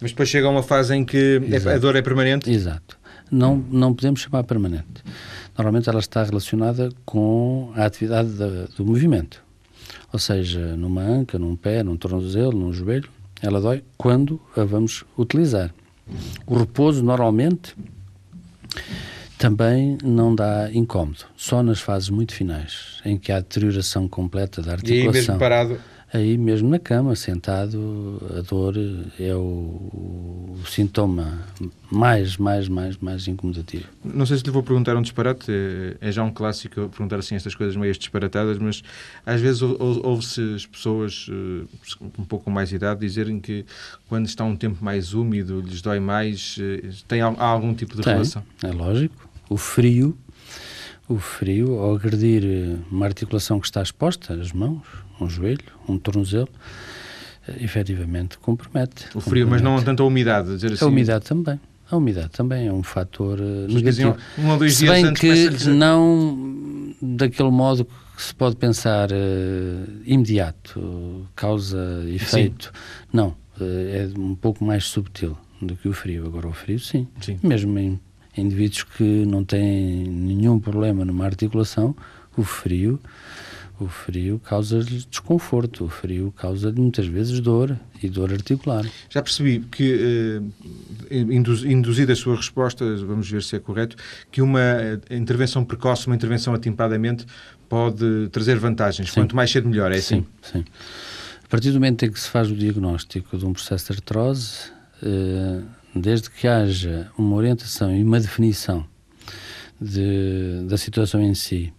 Mas 0.00 0.12
depois 0.12 0.30
chega 0.30 0.46
a 0.46 0.50
uma 0.50 0.62
fase 0.62 0.94
em 0.94 1.04
que 1.04 1.42
Exato. 1.46 1.76
a 1.76 1.78
dor 1.78 1.96
é 1.96 2.02
permanente? 2.02 2.50
Exato. 2.50 2.98
Não, 3.30 3.56
não 3.70 3.92
podemos 3.92 4.20
chamar 4.20 4.44
permanente 4.44 5.02
normalmente 5.56 5.88
ela 5.88 6.00
está 6.00 6.22
relacionada 6.22 6.90
com 7.04 7.72
a 7.74 7.84
atividade 7.84 8.30
da, 8.30 8.66
do 8.76 8.84
movimento. 8.84 9.42
Ou 10.12 10.18
seja, 10.18 10.76
numa 10.76 11.02
anca, 11.02 11.38
num 11.38 11.56
pé, 11.56 11.82
num 11.82 11.96
tornozelo, 11.96 12.58
num 12.58 12.72
joelho, 12.72 13.08
ela 13.42 13.60
dói 13.60 13.82
quando 13.96 14.40
a 14.56 14.64
vamos 14.64 15.04
utilizar. 15.16 15.72
O 16.46 16.56
repouso, 16.56 17.02
normalmente, 17.02 17.74
também 19.38 19.98
não 20.02 20.34
dá 20.34 20.70
incómodo, 20.72 21.24
só 21.36 21.62
nas 21.62 21.80
fases 21.80 22.08
muito 22.08 22.32
finais, 22.32 23.00
em 23.04 23.18
que 23.18 23.32
há 23.32 23.40
deterioração 23.40 24.08
completa 24.08 24.62
da 24.62 24.72
articulação. 24.72 25.04
E 25.04 25.08
aí 25.08 25.12
mesmo 25.12 25.38
parado 25.38 25.80
aí 26.16 26.36
mesmo 26.36 26.68
na 26.68 26.78
cama, 26.78 27.14
sentado, 27.14 28.20
a 28.36 28.40
dor 28.40 28.74
é 29.20 29.34
o, 29.34 29.38
o, 29.38 30.58
sintoma 30.66 31.40
mais, 31.90 32.36
mais, 32.36 32.68
mais, 32.68 32.96
mais 32.96 33.28
incomodativo. 33.28 33.84
Não 34.04 34.26
sei 34.26 34.38
se 34.38 34.44
lhe 34.44 34.50
vou 34.50 34.62
perguntar 34.62 34.96
um 34.96 35.02
disparate, 35.02 35.50
é, 35.50 36.08
é 36.08 36.12
já 36.12 36.22
um 36.22 36.30
clássico 36.30 36.88
perguntar 36.88 37.16
assim 37.16 37.34
estas 37.34 37.54
coisas 37.54 37.76
meio 37.76 37.92
disparatadas, 37.92 38.58
mas 38.58 38.82
às 39.24 39.40
vezes 39.40 39.62
ouve-se 39.62 40.54
as 40.54 40.66
pessoas 40.66 41.28
uh, 41.28 41.68
um 42.18 42.24
pouco 42.24 42.50
mais 42.50 42.72
idade 42.72 43.00
dizerem 43.00 43.38
que 43.38 43.64
quando 44.08 44.26
está 44.26 44.44
um 44.44 44.56
tempo 44.56 44.84
mais 44.84 45.14
úmido 45.14 45.60
lhes 45.60 45.82
dói 45.82 46.00
mais, 46.00 46.56
uh, 46.58 47.04
tem 47.06 47.20
há 47.20 47.34
algum 47.38 47.74
tipo 47.74 47.94
de 47.94 48.02
tem, 48.02 48.12
relação? 48.12 48.42
É 48.62 48.72
lógico. 48.72 49.28
O 49.48 49.56
frio 49.56 50.16
o 51.08 51.18
frio, 51.18 51.78
ao 51.78 51.94
agredir 51.94 52.44
eh, 52.44 52.76
uma 52.90 53.06
articulação 53.06 53.60
que 53.60 53.66
está 53.66 53.82
exposta, 53.82 54.34
as 54.34 54.52
mãos, 54.52 54.82
um 55.20 55.28
joelho, 55.28 55.60
um 55.88 55.98
tornozelo, 55.98 56.48
eh, 57.46 57.64
efetivamente 57.64 58.38
compromete. 58.38 59.06
O 59.14 59.20
frio, 59.20 59.44
compromete. 59.44 59.50
mas 59.50 59.62
não 59.62 59.82
tanto 59.82 60.02
a 60.02 60.06
umidade, 60.06 60.54
dizer 60.54 60.72
assim. 60.72 60.84
A 60.84 60.88
umidade 60.88 61.24
também. 61.24 61.60
A 61.88 61.96
umidade 61.96 62.30
também 62.30 62.66
é 62.66 62.72
um 62.72 62.82
fator 62.82 63.38
uh, 63.38 63.72
negativo. 63.72 64.16
Um 64.36 64.48
ou 64.50 64.58
dois 64.58 64.74
se 64.74 64.86
bem 64.86 65.14
que 65.14 65.68
não 65.68 66.92
daquele 67.00 67.50
modo 67.50 67.84
que 68.16 68.22
se 68.22 68.34
pode 68.34 68.56
pensar 68.56 69.12
uh, 69.12 69.14
imediato, 70.04 71.28
causa 71.36 72.04
efeito. 72.08 72.72
Sim. 72.74 73.08
Não, 73.12 73.28
uh, 73.28 73.36
é 73.60 74.08
um 74.18 74.34
pouco 74.34 74.64
mais 74.64 74.86
subtil 74.86 75.38
do 75.62 75.76
que 75.76 75.88
o 75.88 75.92
frio. 75.92 76.26
Agora 76.26 76.48
o 76.48 76.52
frio, 76.52 76.80
sim. 76.80 77.06
sim. 77.20 77.38
Mesmo 77.40 77.78
em 77.78 78.00
indivíduos 78.36 78.84
que 78.84 79.24
não 79.24 79.44
têm 79.44 80.04
nenhum 80.04 80.58
problema 80.58 81.04
numa 81.04 81.24
articulação, 81.24 81.94
o 82.36 82.42
frio, 82.42 83.00
O 83.78 83.88
frio 83.88 84.40
causa-lhe 84.42 85.04
desconforto, 85.10 85.84
o 85.84 85.88
frio 85.88 86.32
causa-lhe 86.34 86.80
muitas 86.80 87.06
vezes 87.06 87.40
dor 87.40 87.78
e 88.02 88.08
dor 88.08 88.32
articular. 88.32 88.86
Já 89.10 89.20
percebi 89.22 89.60
que, 89.70 90.40
eh, 91.10 91.16
induzida 91.18 92.14
a 92.14 92.16
sua 92.16 92.36
resposta, 92.36 92.84
vamos 93.04 93.30
ver 93.30 93.42
se 93.42 93.54
é 93.54 93.58
correto, 93.58 93.94
que 94.32 94.40
uma 94.40 94.60
eh, 94.60 94.98
intervenção 95.10 95.62
precoce, 95.62 96.06
uma 96.06 96.16
intervenção 96.16 96.54
atimpadamente, 96.54 97.26
pode 97.68 98.28
trazer 98.30 98.58
vantagens. 98.58 99.10
Sim. 99.10 99.20
Quanto 99.20 99.36
mais 99.36 99.50
cedo, 99.50 99.68
melhor, 99.68 99.92
é 99.92 99.96
assim? 99.96 100.24
Sim, 100.40 100.60
sim. 100.60 100.64
A 101.44 101.48
partir 101.48 101.68
do 101.68 101.74
momento 101.74 102.02
em 102.04 102.10
que 102.10 102.18
se 102.18 102.30
faz 102.30 102.50
o 102.50 102.56
diagnóstico 102.56 103.36
de 103.36 103.44
um 103.44 103.52
processo 103.52 103.92
de 103.92 103.98
artrose, 103.98 104.70
eh, 105.02 105.60
desde 106.00 106.30
que 106.30 106.46
haja 106.46 107.10
uma 107.16 107.36
orientação 107.36 107.94
e 107.94 108.02
uma 108.02 108.20
definição 108.20 108.86
de, 109.80 110.62
da 110.68 110.76
situação 110.76 111.20
em 111.20 111.34
si, 111.34 111.72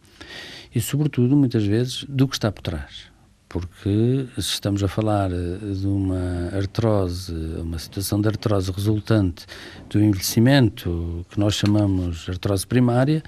e, 0.73 0.81
sobretudo, 0.81 1.35
muitas 1.35 1.65
vezes, 1.65 2.03
do 2.07 2.27
que 2.27 2.35
está 2.35 2.51
por 2.51 2.61
trás. 2.61 3.07
Porque 3.49 4.27
se 4.35 4.41
estamos 4.41 4.83
a 4.83 4.89
falar 4.89 5.31
eh, 5.31 5.57
de 5.73 5.87
uma 5.87 6.49
artrose, 6.53 7.33
uma 7.33 7.79
situação 7.79 8.19
de 8.19 8.27
artrose 8.27 8.69
resultante 8.71 9.45
do 9.89 10.03
envelhecimento, 10.03 11.25
que 11.29 11.39
nós 11.39 11.55
chamamos 11.55 12.27
artrose 12.27 12.67
primária, 12.67 13.23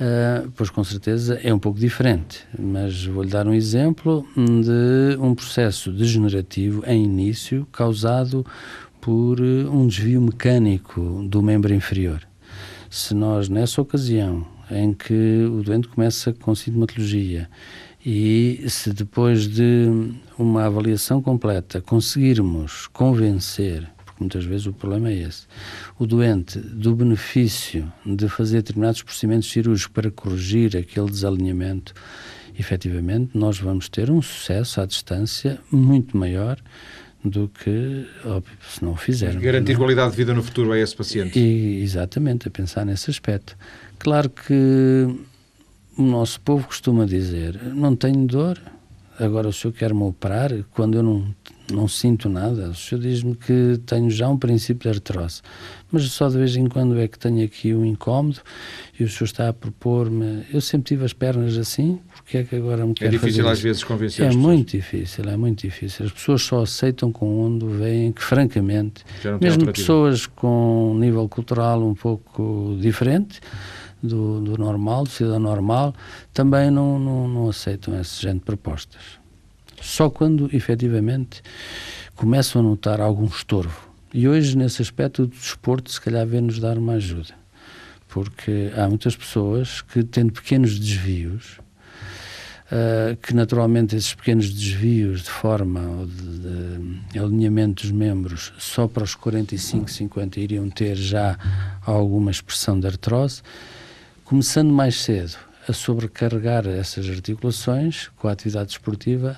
uh, 0.00 0.50
pois 0.56 0.70
com 0.70 0.82
certeza 0.82 1.38
é 1.42 1.52
um 1.52 1.58
pouco 1.58 1.78
diferente. 1.78 2.46
Mas 2.58 3.04
vou-lhe 3.04 3.28
dar 3.28 3.46
um 3.46 3.52
exemplo 3.52 4.26
de 4.34 5.18
um 5.20 5.34
processo 5.34 5.92
degenerativo 5.92 6.82
em 6.86 7.04
início 7.04 7.66
causado 7.70 8.46
por 9.02 9.40
eh, 9.40 9.68
um 9.68 9.86
desvio 9.88 10.22
mecânico 10.22 11.26
do 11.28 11.42
membro 11.42 11.74
inferior. 11.74 12.22
Se 12.88 13.12
nós, 13.14 13.48
nessa 13.48 13.82
ocasião, 13.82 14.46
em 14.70 14.94
que 14.94 15.44
o 15.44 15.62
doente 15.62 15.88
começa 15.88 16.32
com 16.32 16.54
sintomatologia 16.54 17.50
e 18.06 18.64
se 18.68 18.92
depois 18.92 19.48
de 19.48 19.88
uma 20.38 20.66
avaliação 20.66 21.20
completa 21.20 21.80
conseguirmos 21.80 22.86
convencer, 22.86 23.90
porque 24.04 24.20
muitas 24.20 24.44
vezes 24.44 24.66
o 24.66 24.72
problema 24.72 25.10
é 25.10 25.22
esse, 25.22 25.46
o 25.98 26.06
doente 26.06 26.60
do 26.60 26.94
benefício 26.94 27.92
de 28.06 28.28
fazer 28.28 28.58
determinados 28.58 29.02
procedimentos 29.02 29.50
cirúrgicos 29.50 29.92
para 29.92 30.10
corrigir 30.12 30.76
aquele 30.76 31.10
desalinhamento, 31.10 31.92
efetivamente 32.56 33.36
nós 33.36 33.58
vamos 33.58 33.88
ter 33.88 34.10
um 34.10 34.22
sucesso 34.22 34.80
à 34.80 34.86
distância 34.86 35.58
muito 35.72 36.16
maior 36.16 36.56
do 37.24 37.48
que, 37.48 38.06
óbvio, 38.24 38.56
se 38.68 38.84
não 38.84 38.92
o 38.92 38.96
fizermos. 38.96 39.42
Garantir 39.42 39.72
não? 39.72 39.80
qualidade 39.80 40.10
de 40.10 40.16
vida 40.16 40.34
no 40.34 40.42
futuro 40.42 40.72
a 40.72 40.78
esse 40.78 40.94
paciente. 40.94 41.38
E, 41.38 41.82
exatamente, 41.82 42.48
a 42.48 42.50
pensar 42.50 42.84
nesse 42.84 43.10
aspecto. 43.10 43.56
Claro 43.98 44.28
que 44.28 45.06
o 45.96 46.02
nosso 46.02 46.40
povo 46.40 46.66
costuma 46.66 47.04
dizer: 47.06 47.60
não 47.74 47.94
tenho 47.94 48.26
dor, 48.26 48.60
agora 49.18 49.48
o 49.48 49.52
senhor 49.52 49.72
quer-me 49.72 50.02
operar 50.02 50.50
quando 50.72 50.96
eu 50.96 51.02
não, 51.02 51.34
não 51.70 51.86
sinto 51.86 52.28
nada. 52.28 52.70
O 52.70 52.74
senhor 52.74 53.00
diz-me 53.00 53.36
que 53.36 53.80
tenho 53.86 54.10
já 54.10 54.28
um 54.28 54.36
princípio 54.36 54.90
de 54.90 54.96
artrose, 54.96 55.42
mas 55.90 56.02
só 56.04 56.28
de 56.28 56.38
vez 56.38 56.56
em 56.56 56.66
quando 56.66 56.98
é 56.98 57.06
que 57.06 57.18
tenho 57.18 57.44
aqui 57.44 57.72
um 57.74 57.84
incómodo 57.84 58.40
e 58.98 59.04
o 59.04 59.08
senhor 59.08 59.26
está 59.26 59.48
a 59.48 59.52
propor-me. 59.52 60.44
Eu 60.52 60.60
sempre 60.60 60.88
tive 60.88 61.04
as 61.04 61.12
pernas 61.12 61.56
assim, 61.56 62.00
porque 62.22 62.38
é 62.38 62.44
que 62.44 62.56
agora 62.56 62.86
me 62.86 62.94
quer 62.94 63.06
É 63.06 63.08
difícil 63.08 63.48
às 63.48 63.60
vezes 63.60 63.84
convencer 63.84 64.30
É 64.30 64.34
muito 64.34 64.70
difícil, 64.70 65.28
é 65.28 65.36
muito 65.36 65.60
difícil. 65.60 66.06
As 66.06 66.12
pessoas 66.12 66.42
só 66.42 66.62
aceitam 66.62 67.10
com 67.10 67.44
onde 67.44 67.66
veem 67.66 68.12
que, 68.12 68.22
francamente, 68.22 69.04
mesmo 69.40 69.72
pessoas 69.72 70.26
com 70.26 70.92
um 70.92 70.98
nível 70.98 71.28
cultural 71.28 71.82
um 71.82 71.94
pouco 71.94 72.76
diferente 72.80 73.40
do, 74.02 74.40
do 74.40 74.58
normal, 74.58 75.04
do 75.04 75.10
cidadão 75.10 75.40
normal, 75.40 75.94
também 76.32 76.70
não, 76.70 76.98
não, 76.98 77.28
não 77.28 77.48
aceitam 77.48 77.98
esse 78.00 78.20
género 78.22 78.40
de 78.40 78.44
propostas. 78.44 79.00
Só 79.80 80.08
quando, 80.08 80.48
efetivamente, 80.54 81.42
começam 82.14 82.60
a 82.60 82.64
notar 82.64 83.00
algum 83.00 83.26
estorvo. 83.26 83.90
E 84.14 84.28
hoje, 84.28 84.56
nesse 84.56 84.80
aspecto, 84.80 85.24
o 85.24 85.26
desporto, 85.26 85.90
se 85.90 86.00
calhar, 86.00 86.26
vem-nos 86.26 86.58
dar 86.58 86.78
uma 86.78 86.94
ajuda. 86.94 87.34
Porque 88.08 88.70
há 88.76 88.86
muitas 88.88 89.16
pessoas 89.16 89.80
que, 89.80 90.04
tendo 90.04 90.32
pequenos 90.32 90.78
desvios, 90.78 91.61
Uh, 92.72 93.14
que 93.16 93.34
naturalmente 93.34 93.94
esses 93.94 94.14
pequenos 94.14 94.50
desvios 94.50 95.24
de 95.24 95.28
forma 95.28 95.80
ou 95.82 96.06
de, 96.06 96.38
de, 97.12 97.18
alinhamento 97.18 97.82
dos 97.82 97.92
membros 97.92 98.50
só 98.58 98.88
para 98.88 99.04
os 99.04 99.14
45, 99.14 99.90
50 99.90 100.40
iriam 100.40 100.70
ter 100.70 100.96
já 100.96 101.38
alguma 101.84 102.30
expressão 102.30 102.80
de 102.80 102.86
artrose, 102.86 103.42
começando 104.24 104.72
mais 104.72 105.02
cedo 105.02 105.36
a 105.68 105.72
sobrecarregar 105.74 106.66
essas 106.66 107.10
articulações 107.10 108.08
com 108.16 108.26
a 108.26 108.32
atividade 108.32 108.70
esportiva, 108.70 109.36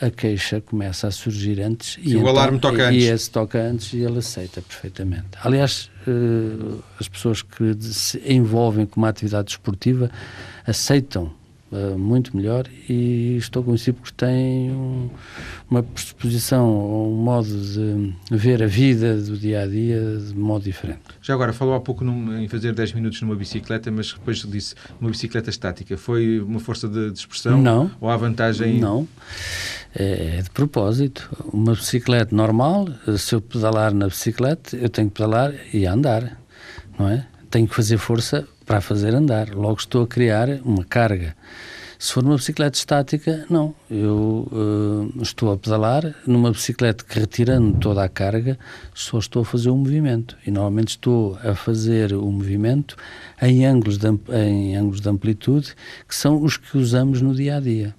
a 0.00 0.08
queixa 0.08 0.60
começa 0.60 1.08
a 1.08 1.10
surgir 1.10 1.60
antes 1.60 1.96
e, 1.98 2.10
e 2.10 2.16
o 2.16 2.20
então, 2.20 2.28
alarme 2.28 2.60
toca 2.60 2.88
antes. 2.88 3.04
E 3.04 3.08
esse 3.08 3.30
toca 3.30 3.58
antes 3.60 3.92
e 3.92 3.98
ele 3.98 4.18
aceita 4.18 4.62
perfeitamente. 4.62 5.30
Aliás, 5.42 5.90
uh, 6.06 6.82
as 7.00 7.08
pessoas 7.08 7.42
que 7.42 7.76
se 7.80 8.22
envolvem 8.24 8.86
com 8.86 9.00
uma 9.00 9.08
atividade 9.08 9.50
esportiva 9.50 10.10
aceitam 10.64 11.32
uh, 11.72 11.98
muito 11.98 12.36
melhor 12.36 12.66
e 12.88 13.36
estou 13.36 13.62
convencido 13.64 14.00
que 14.02 14.12
têm 14.12 14.70
um, 14.70 15.08
uma 15.70 15.82
predisposição, 15.82 16.68
um 17.08 17.16
modo 17.16 17.48
de 17.48 18.14
ver 18.30 18.62
a 18.62 18.66
vida 18.66 19.16
do 19.16 19.36
dia 19.36 19.62
a 19.62 19.66
dia 19.66 20.18
de 20.18 20.34
modo 20.34 20.64
diferente. 20.64 21.00
Já 21.20 21.34
agora, 21.34 21.52
falou 21.52 21.74
há 21.74 21.80
pouco 21.80 22.04
num, 22.04 22.38
em 22.38 22.48
fazer 22.48 22.72
10 22.72 22.92
minutos 22.92 23.20
numa 23.22 23.34
bicicleta, 23.34 23.90
mas 23.90 24.12
depois 24.12 24.38
disse 24.38 24.74
uma 25.00 25.10
bicicleta 25.10 25.50
estática. 25.50 25.96
Foi 25.96 26.40
uma 26.40 26.60
força 26.60 26.88
de, 26.88 27.10
de 27.10 27.18
expressão? 27.18 27.60
Não. 27.60 27.90
Ou 28.00 28.10
há 28.10 28.16
vantagem? 28.16 28.78
Não. 28.78 29.08
É, 29.94 30.38
é 30.38 30.42
de 30.42 30.50
propósito. 30.50 31.28
Uma 31.52 31.72
bicicleta 31.72 32.34
normal, 32.34 32.88
se 33.16 33.34
eu 33.34 33.40
pedalar 33.40 33.94
na 33.94 34.06
bicicleta, 34.06 34.76
eu 34.76 34.88
tenho 34.88 35.08
que 35.08 35.14
pedalar 35.14 35.54
e 35.72 35.86
andar, 35.86 36.38
não 36.98 37.08
é? 37.08 37.26
Tenho 37.50 37.68
que 37.68 37.74
fazer 37.74 37.98
força 37.98 38.46
para 38.64 38.80
fazer 38.80 39.14
andar. 39.14 39.50
Logo 39.50 39.78
estou 39.78 40.04
a 40.04 40.06
criar 40.06 40.48
uma 40.64 40.84
carga. 40.84 41.34
Se 42.02 42.14
for 42.14 42.24
numa 42.24 42.34
bicicleta 42.34 42.76
estática, 42.76 43.46
não. 43.48 43.76
Eu 43.88 44.48
uh, 44.50 45.22
estou 45.22 45.52
a 45.52 45.56
pedalar 45.56 46.16
numa 46.26 46.50
bicicleta 46.50 47.04
que, 47.04 47.16
retirando 47.16 47.78
toda 47.78 48.02
a 48.02 48.08
carga, 48.08 48.58
só 48.92 49.20
estou 49.20 49.42
a 49.42 49.44
fazer 49.44 49.70
um 49.70 49.76
movimento. 49.76 50.36
E 50.44 50.50
normalmente 50.50 50.88
estou 50.88 51.38
a 51.44 51.54
fazer 51.54 52.12
o 52.12 52.26
um 52.26 52.32
movimento 52.32 52.96
em 53.40 53.64
ângulos, 53.64 53.98
de, 53.98 54.08
em 54.32 54.74
ângulos 54.74 55.00
de 55.00 55.08
amplitude 55.08 55.76
que 56.08 56.16
são 56.16 56.42
os 56.42 56.56
que 56.56 56.76
usamos 56.76 57.22
no 57.22 57.32
dia 57.36 57.58
a 57.58 57.60
dia. 57.60 57.94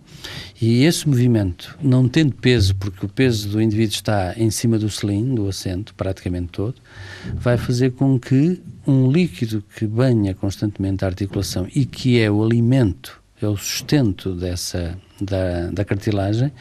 E 0.62 0.84
esse 0.84 1.08
movimento, 1.08 1.74
não 1.82 2.10
tendo 2.10 2.36
peso, 2.36 2.76
porque 2.76 3.06
o 3.06 3.10
peso 3.10 3.48
do 3.48 3.62
indivíduo 3.62 3.94
está 3.94 4.34
em 4.36 4.52
cima 4.52 4.78
do 4.78 4.90
selim, 4.90 5.34
do 5.34 5.48
assento, 5.48 5.96
praticamente 5.96 6.48
todo, 6.48 6.76
vai 7.36 7.56
fazer 7.56 7.92
com 7.94 8.20
que 8.20 8.62
um 8.86 9.10
líquido 9.10 9.64
que 9.78 9.88
banha 9.88 10.34
constantemente 10.34 11.06
a 11.06 11.08
articulação 11.08 11.66
e 11.74 11.86
que 11.86 12.20
é 12.20 12.30
o 12.30 12.44
alimento 12.44 13.23
é 13.46 13.50
o 13.50 13.58
sustento 13.58 14.34
dessa, 14.34 14.98
da, 15.20 15.70
da 15.72 15.86
cartilagem, 15.86 16.52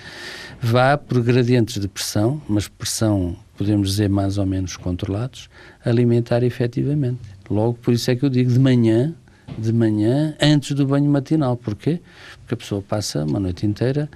vá 0.61 0.97
por 0.99 1.23
gradientes 1.23 1.81
de 1.81 1.89
pressão, 1.89 2.43
mas 2.49 2.69
pressão, 2.69 3.37
podemos 3.57 3.91
dizer, 3.91 4.09
mais 4.09 4.39
ou 4.39 4.47
menos 4.47 4.77
controlados, 4.77 5.49
alimentar 5.85 6.43
efetivamente. 6.43 7.21
Logo, 7.49 7.75
por 7.75 7.95
isso 7.95 8.11
é 8.11 8.17
que 8.17 8.25
eu 8.25 8.31
digo 8.31 8.51
de 8.51 8.59
manhã, 8.59 9.15
de 9.57 9.73
manhã, 9.73 10.35
antes 10.41 10.73
do 10.75 10.87
banho 10.87 11.11
matinal. 11.11 11.57
Porquê? 11.57 12.01
Porque 12.39 12.55
a 12.55 12.57
pessoa 12.57 12.83
passa 12.83 13.25
uma 13.25 13.39
noite 13.39 13.67
inteira 13.67 14.11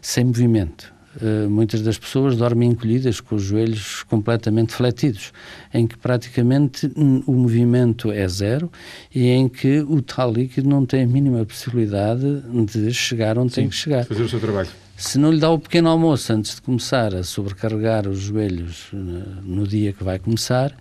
sem 0.00 0.24
movimento. 0.24 0.93
Uh, 1.20 1.48
muitas 1.48 1.82
das 1.82 1.98
pessoas 1.98 2.36
dormem 2.36 2.70
encolhidas 2.70 3.20
com 3.20 3.36
os 3.36 3.42
joelhos 3.42 4.02
completamente 4.04 4.72
fletidos, 4.72 5.32
em 5.72 5.86
que 5.86 5.96
praticamente 5.96 6.90
o 7.26 7.32
movimento 7.32 8.10
é 8.10 8.26
zero 8.28 8.70
e 9.14 9.28
em 9.28 9.48
que 9.48 9.80
o 9.80 10.02
tal 10.02 10.32
líquido 10.32 10.68
não 10.68 10.84
tem 10.84 11.04
a 11.04 11.06
mínima 11.06 11.44
possibilidade 11.44 12.42
de 12.66 12.92
chegar 12.92 13.38
onde 13.38 13.54
Sim, 13.54 13.62
tem 13.62 13.68
que 13.68 13.76
chegar. 13.76 14.04
Fazer 14.04 14.22
o 14.22 14.28
seu 14.28 14.40
trabalho. 14.40 14.68
Se 14.96 15.18
não 15.18 15.32
lhe 15.32 15.40
dá 15.40 15.50
o 15.50 15.58
pequeno 15.58 15.88
almoço 15.88 16.32
antes 16.32 16.54
de 16.54 16.62
começar 16.62 17.14
a 17.14 17.24
sobrecarregar 17.24 18.08
os 18.08 18.18
joelhos 18.18 18.92
uh, 18.92 18.96
no 19.42 19.66
dia 19.66 19.92
que 19.92 20.04
vai 20.04 20.18
começar, 20.18 20.76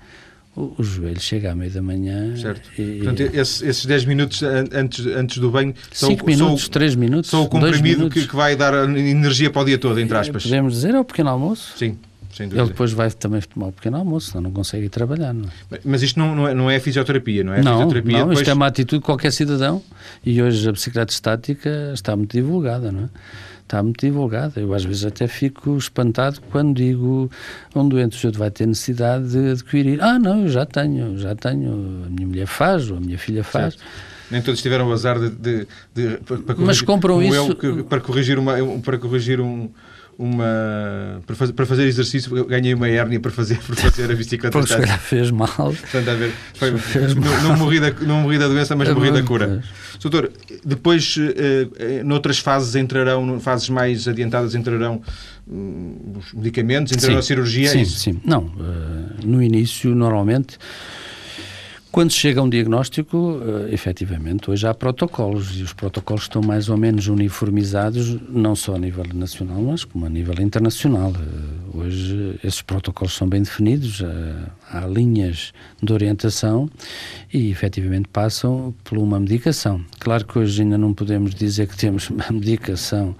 o, 0.55 0.73
o 0.77 0.83
joelho 0.83 1.19
chega 1.19 1.51
à 1.51 1.55
meia 1.55 1.71
da 1.71 1.81
manhã. 1.81 2.35
Certo. 2.37 2.69
E, 2.79 2.97
Portanto, 2.97 3.21
esse, 3.21 3.65
esses 3.65 3.85
10 3.85 4.05
minutos 4.05 4.43
antes, 4.43 5.05
antes 5.07 5.37
do 5.39 5.49
banho 5.49 5.73
5 5.91 6.25
minutos, 6.25 6.67
3 6.69 6.95
minutos. 6.95 7.31
São 7.31 7.43
o 7.43 7.49
comprimido 7.49 8.09
que, 8.09 8.27
que, 8.27 8.35
vai 8.35 8.55
dar 8.55 8.73
energia 8.89 9.49
para 9.49 9.61
o 9.61 9.65
dia 9.65 9.77
todo, 9.77 9.99
entre 9.99 10.17
aspas. 10.17 10.43
Podemos 10.43 10.73
dizer, 10.73 10.93
é 10.93 10.99
o 10.99 11.05
pequeno 11.05 11.29
almoço. 11.29 11.77
Sim. 11.77 11.97
Sem 12.35 12.47
dúvida. 12.47 12.63
Ele 12.63 12.71
depois 12.71 12.91
vai 12.91 13.11
também 13.11 13.41
tomar 13.41 13.67
o 13.67 13.71
pequeno 13.71 13.97
almoço, 13.97 14.31
senão 14.31 14.43
não 14.43 14.51
consegue 14.51 14.85
ir 14.87 14.89
trabalhar. 14.89 15.33
Não 15.33 15.47
é? 15.71 15.79
Mas 15.85 16.01
isto 16.01 16.17
não, 16.17 16.35
não, 16.35 16.47
é, 16.47 16.53
não 16.53 16.69
é 16.69 16.79
fisioterapia, 16.79 17.43
não 17.43 17.53
é? 17.53 17.61
Não, 17.61 17.73
fisioterapia 17.73 18.11
não 18.11 18.19
depois... 18.19 18.39
isto 18.39 18.49
é 18.49 18.53
uma 18.53 18.67
atitude 18.67 18.99
de 19.01 19.05
qualquer 19.05 19.31
cidadão 19.31 19.81
e 20.25 20.41
hoje 20.41 20.67
a 20.67 20.71
bicicleta 20.71 21.13
estática 21.13 21.91
está 21.93 22.15
muito 22.15 22.35
divulgada, 22.35 22.91
não 22.91 23.03
é? 23.03 23.09
Está 23.63 23.81
muito 23.81 24.05
divulgada. 24.05 24.59
Eu 24.59 24.73
às 24.73 24.83
vezes 24.83 25.05
até 25.05 25.27
fico 25.27 25.75
espantado 25.77 26.39
quando 26.51 26.75
digo 26.75 27.29
um 27.75 27.87
doente 27.87 28.17
senhor 28.17 28.35
vai 28.35 28.51
ter 28.51 28.67
necessidade 28.67 29.31
de 29.31 29.51
adquirir. 29.51 30.01
Ah, 30.01 30.19
não, 30.19 30.43
eu 30.43 30.49
já 30.49 30.65
tenho, 30.65 31.17
já 31.17 31.35
tenho, 31.35 32.03
a 32.05 32.09
minha 32.09 32.27
mulher 32.27 32.47
faz, 32.47 32.89
ou 32.91 32.97
a 32.97 32.99
minha 32.99 33.17
filha 33.17 33.43
faz. 33.43 33.73
Certo. 33.73 33.85
Nem 34.31 34.41
todos 34.41 34.61
tiveram 34.61 34.87
o 34.89 34.91
azar 34.91 35.19
de, 35.19 35.29
de, 35.29 35.67
de 35.93 36.17
para 36.25 36.37
corrigir, 36.37 36.65
Mas 36.65 36.81
compram 36.81 37.21
isso... 37.21 37.35
Eu, 37.35 37.55
que, 37.55 37.83
para 37.83 37.99
corrigir, 37.99 38.39
uma, 38.39 38.55
para 38.83 38.97
corrigir 38.97 39.39
um, 39.39 39.69
uma 40.17 41.21
para 41.25 41.35
fazer, 41.35 41.53
para 41.53 41.65
fazer 41.65 41.83
exercício 41.83 42.45
ganhei 42.45 42.73
uma 42.73 42.87
hérnia 42.87 43.19
para 43.19 43.31
fazer 43.31 43.57
para 43.65 43.75
fazer 43.75 44.11
a 44.11 44.15
bicicleta. 44.15 44.57
Pois 44.57 44.69
se 44.69 44.97
fez 44.99 45.31
mal. 45.31 45.47
Portanto, 45.55 46.09
a 46.09 46.13
ver, 46.13 46.31
foi, 46.53 46.77
fez 46.77 47.15
não, 47.15 47.43
não, 47.43 47.57
morri 47.57 47.79
da, 47.79 47.91
não 47.91 48.21
morri 48.21 48.37
da 48.37 48.47
doença 48.47 48.75
mas 48.75 48.89
é 48.89 48.93
morri 48.93 49.11
da 49.11 49.23
cura. 49.23 49.63
doutor 50.01 50.31
depois 50.63 51.15
uh, 51.17 52.03
noutras 52.03 52.39
fases 52.39 52.75
entrarão 52.75 53.39
fases 53.39 53.69
mais 53.69 54.07
adiantadas 54.07 54.55
entrarão 54.55 55.01
um, 55.47 56.17
os 56.17 56.33
medicamentos 56.33 56.93
entrarão 56.93 57.15
sim, 57.15 57.19
a 57.19 57.21
cirurgia 57.21 57.69
sim, 57.69 57.81
é 57.81 57.85
sim. 57.85 58.21
Não 58.23 58.43
uh, 58.43 59.25
no 59.25 59.41
início 59.41 59.93
normalmente 59.95 60.57
quando 61.93 62.11
chega 62.11 62.41
um 62.41 62.49
diagnóstico, 62.49 63.15
uh, 63.15 63.71
efetivamente, 63.71 64.49
hoje 64.49 64.65
há 64.65 64.73
protocolos 64.73 65.59
e 65.59 65.61
os 65.61 65.73
protocolos 65.73 66.23
estão 66.23 66.41
mais 66.41 66.67
ou 66.67 66.75
menos 66.75 67.07
uniformizados, 67.07 68.19
não 68.27 68.55
só 68.55 68.73
a 68.73 68.79
nível 68.79 69.05
nacional, 69.13 69.61
mas 69.61 69.83
como 69.83 70.07
a 70.07 70.09
nível 70.09 70.33
internacional. 70.41 71.11
Uh, 71.11 71.77
hoje 71.77 72.39
esses 72.43 72.63
protocolos 72.63 73.13
são 73.13 73.29
bem 73.29 73.43
definidos, 73.43 73.99
uh, 73.99 74.05
há 74.71 74.87
linhas 74.87 75.53
de 75.83 75.93
orientação 75.93 76.67
e 77.31 77.51
efetivamente 77.51 78.07
passam 78.07 78.73
por 78.83 78.97
uma 78.97 79.19
medicação. 79.19 79.79
Claro 79.99 80.25
que 80.25 80.39
hoje 80.39 80.63
ainda 80.63 80.79
não 80.79 80.95
podemos 80.95 81.35
dizer 81.35 81.67
que 81.67 81.77
temos 81.77 82.09
uma 82.09 82.25
medicação 82.31 83.15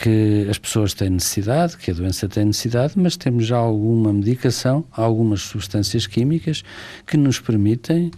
que 0.00 0.46
as 0.50 0.58
pessoas 0.58 0.92
têm 0.92 1.10
necessidade, 1.10 1.76
que 1.76 1.90
a 1.90 1.94
doença 1.94 2.28
tem 2.28 2.44
necessidade, 2.44 2.94
mas 2.96 3.16
temos 3.16 3.46
já 3.46 3.56
alguma 3.56 4.12
medicação, 4.12 4.84
algumas 4.90 5.42
substâncias 5.42 6.06
químicas 6.06 6.64
que 7.06 7.16
nos 7.16 7.38
permitem 7.38 8.10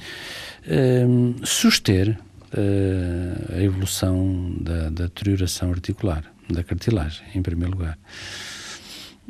uh, 0.67 1.47
suster 1.47 2.19
uh, 2.53 3.55
a 3.55 3.61
evolução 3.61 4.55
da, 4.61 4.89
da 4.89 5.05
deterioração 5.05 5.71
articular, 5.71 6.25
da 6.49 6.65
cartilagem, 6.65 7.27
em 7.35 7.43
primeiro 7.43 7.73
lugar. 7.73 7.99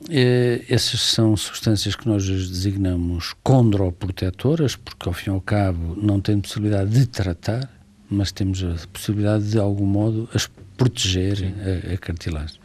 Uh, 0.03 0.63
essas 0.69 1.01
são 1.01 1.37
substâncias 1.37 1.97
que 1.97 2.07
nós 2.07 2.25
designamos 2.25 3.35
condroprotetoras, 3.43 4.77
porque 4.77 5.09
ao 5.09 5.13
fim 5.13 5.31
e 5.31 5.33
ao 5.33 5.41
cabo 5.41 5.97
não 6.01 6.21
tem 6.21 6.41
possibilidade 6.41 6.91
de 6.91 7.07
tratar, 7.07 7.69
mas 8.09 8.31
temos 8.31 8.63
a 8.63 8.77
possibilidade 8.93 9.45
de, 9.45 9.51
de 9.53 9.59
algum 9.59 9.87
modo, 9.87 10.29
as 10.33 10.49
proteger 10.77 11.39
a, 11.89 11.95
a, 11.95 11.99
cartilagem. 11.99 12.61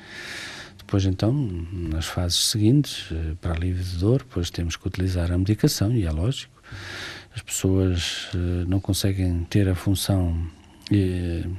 Depois, 0.77 1.05
então, 1.05 1.31
nas 1.71 2.05
fases 2.05 2.49
seguintes, 2.49 3.05
eh, 3.11 3.35
para 3.39 3.53
alívio 3.53 3.83
de 3.83 3.97
dor, 3.97 4.19
depois 4.19 4.49
temos 4.49 4.75
que 4.75 4.85
utilizar 4.85 5.31
a 5.31 5.37
medicação, 5.37 5.95
e 5.95 6.05
é 6.05 6.11
lógico. 6.11 6.51
As 7.33 7.41
pessoas 7.41 8.25
uh, 8.33 8.67
não 8.67 8.81
conseguem 8.81 9.45
ter 9.49 9.69
a 9.69 9.75
função 9.75 10.45
uh, 10.91 11.55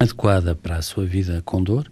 adequada 0.00 0.52
para 0.56 0.76
a 0.76 0.82
sua 0.82 1.06
vida 1.06 1.40
com 1.44 1.62
dor, 1.62 1.88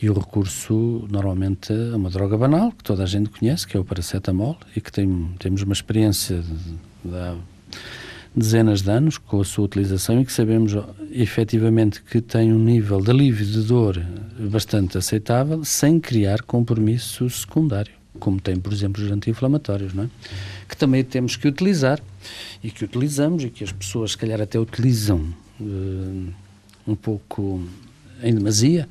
e 0.00 0.10
o 0.10 0.12
recurso, 0.12 1.08
normalmente, 1.10 1.72
é 1.72 1.96
uma 1.96 2.10
droga 2.10 2.36
banal, 2.36 2.70
que 2.70 2.84
toda 2.84 3.02
a 3.02 3.06
gente 3.06 3.30
conhece, 3.30 3.66
que 3.66 3.78
é 3.78 3.80
o 3.80 3.84
paracetamol, 3.84 4.58
e 4.74 4.80
que 4.80 4.92
tem, 4.92 5.34
temos 5.38 5.62
uma 5.62 5.72
experiência 5.72 6.42
de, 6.42 6.76
dezenas 8.36 8.82
de 8.82 8.90
anos 8.90 9.16
com 9.16 9.40
a 9.40 9.44
sua 9.44 9.64
utilização 9.64 10.20
e 10.20 10.24
que 10.24 10.32
sabemos 10.32 10.72
efetivamente 11.10 12.02
que 12.02 12.20
tem 12.20 12.52
um 12.52 12.58
nível 12.58 13.00
de 13.00 13.10
alívio 13.10 13.46
de 13.46 13.62
dor 13.62 13.98
bastante 14.38 14.98
aceitável 14.98 15.64
sem 15.64 15.98
criar 15.98 16.42
compromisso 16.42 17.28
secundário, 17.30 17.92
como 18.20 18.38
tem, 18.38 18.56
por 18.56 18.72
exemplo, 18.72 19.02
os 19.02 19.10
anti-inflamatórios, 19.10 19.94
não 19.94 20.04
é? 20.04 20.08
Que 20.68 20.76
também 20.76 21.02
temos 21.02 21.36
que 21.36 21.48
utilizar 21.48 21.98
e 22.62 22.70
que 22.70 22.84
utilizamos 22.84 23.42
e 23.42 23.48
que 23.48 23.64
as 23.64 23.72
pessoas, 23.72 24.10
se 24.10 24.18
calhar, 24.18 24.40
até 24.40 24.58
utilizam 24.58 25.32
uh, 25.58 26.32
um 26.86 26.94
pouco 26.94 27.62
em 28.22 28.34
demasia, 28.34 28.86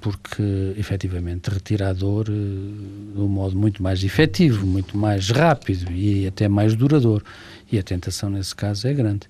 porque 0.00 0.42
efetivamente 0.76 1.48
retira 1.48 1.88
a 1.88 1.92
dor 1.94 2.28
uh, 2.28 2.32
de 2.32 3.20
um 3.20 3.28
modo 3.28 3.56
muito 3.56 3.82
mais 3.82 4.04
efetivo, 4.04 4.66
muito 4.66 4.98
mais 4.98 5.30
rápido 5.30 5.90
e 5.92 6.26
até 6.26 6.46
mais 6.46 6.74
duradouro 6.74 7.24
e 7.70 7.78
a 7.78 7.82
tentação 7.82 8.30
nesse 8.30 8.54
caso 8.54 8.86
é 8.86 8.94
grande. 8.94 9.26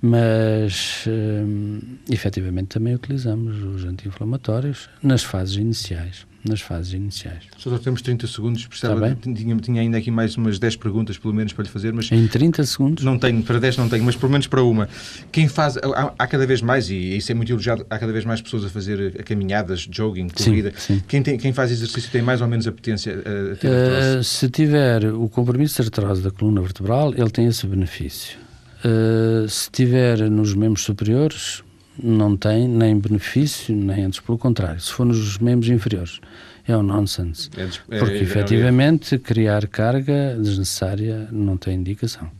Mas, 0.00 1.04
hum, 1.08 1.80
efetivamente, 2.10 2.68
também 2.68 2.94
utilizamos 2.94 3.62
os 3.62 3.84
anti-inflamatórios 3.84 4.88
nas 5.02 5.22
fases 5.22 5.56
iniciais. 5.56 6.26
Nas 6.48 6.60
fases 6.60 6.92
iniciais. 6.92 7.44
Só 7.58 7.76
temos 7.78 8.00
30 8.02 8.26
segundos, 8.26 8.66
precisava, 8.66 9.16
tinha, 9.22 9.56
tinha 9.56 9.80
ainda 9.82 9.98
aqui 9.98 10.10
mais 10.10 10.36
umas 10.36 10.58
10 10.58 10.76
perguntas, 10.76 11.18
pelo 11.18 11.34
menos, 11.34 11.52
para 11.52 11.64
lhe 11.64 11.68
fazer. 11.68 11.92
Mas 11.92 12.10
em 12.10 12.26
30 12.26 12.64
segundos? 12.64 13.04
Não 13.04 13.18
tenho, 13.18 13.42
para 13.42 13.58
10 13.58 13.76
não 13.76 13.88
tenho, 13.88 14.04
mas 14.04 14.16
pelo 14.16 14.32
menos 14.32 14.46
para 14.46 14.62
uma. 14.62 14.88
Quem 15.30 15.48
faz, 15.48 15.76
há, 15.76 16.14
há 16.18 16.26
cada 16.26 16.46
vez 16.46 16.62
mais, 16.62 16.90
e 16.90 17.16
isso 17.16 17.30
é 17.30 17.34
muito 17.34 17.52
elogiado, 17.52 17.86
há 17.90 17.98
cada 17.98 18.12
vez 18.12 18.24
mais 18.24 18.40
pessoas 18.40 18.64
a 18.64 18.68
fazer 18.68 19.22
caminhadas, 19.24 19.86
jogging, 19.90 20.28
corrida. 20.28 20.72
Sim, 20.76 20.94
sim. 20.94 21.02
Quem, 21.06 21.22
tem, 21.22 21.36
quem 21.38 21.52
faz 21.52 21.70
exercício 21.70 22.10
tem 22.10 22.22
mais 22.22 22.40
ou 22.40 22.48
menos 22.48 22.66
apetência 22.66 23.12
a 23.12 23.56
ter 23.56 23.68
uh, 23.68 24.24
Se 24.24 24.48
tiver 24.48 25.04
o 25.12 25.28
compromisso 25.28 25.82
de 25.82 25.88
artrose 25.88 26.22
da 26.22 26.30
coluna 26.30 26.60
vertebral, 26.60 27.12
ele 27.14 27.30
tem 27.30 27.46
esse 27.46 27.66
benefício. 27.66 28.38
Uh, 28.84 29.48
se 29.48 29.70
tiver 29.70 30.30
nos 30.30 30.54
membros 30.54 30.84
superiores, 30.84 31.62
não 32.02 32.36
tem 32.36 32.68
nem 32.68 32.98
benefício, 32.98 33.74
nem 33.74 34.04
antes, 34.04 34.20
pelo 34.20 34.38
contrário. 34.38 34.80
Se 34.80 34.92
for 34.92 35.04
nos 35.04 35.38
membros 35.38 35.70
inferiores, 35.70 36.20
é 36.66 36.76
um 36.76 36.82
nonsense. 36.82 37.50
É, 37.56 37.96
é, 37.96 37.98
porque, 37.98 38.14
é, 38.14 38.22
efetivamente, 38.22 39.18
criar 39.18 39.66
carga 39.66 40.36
desnecessária 40.38 41.28
não 41.32 41.56
tem 41.56 41.74
indicação. 41.74 42.30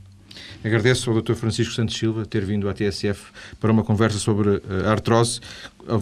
Agradeço 0.65 1.11
ao 1.11 1.23
Dr. 1.23 1.35
Francisco 1.35 1.73
Santos 1.73 1.97
Silva 1.97 2.27
ter 2.27 2.45
vindo 2.45 2.69
à 2.69 2.75
TSF 2.75 3.31
para 3.61 3.71
uma 3.71 3.85
conversa 3.85 4.19
sobre 4.19 4.49
uh, 4.49 4.63
artrose. 4.87 5.41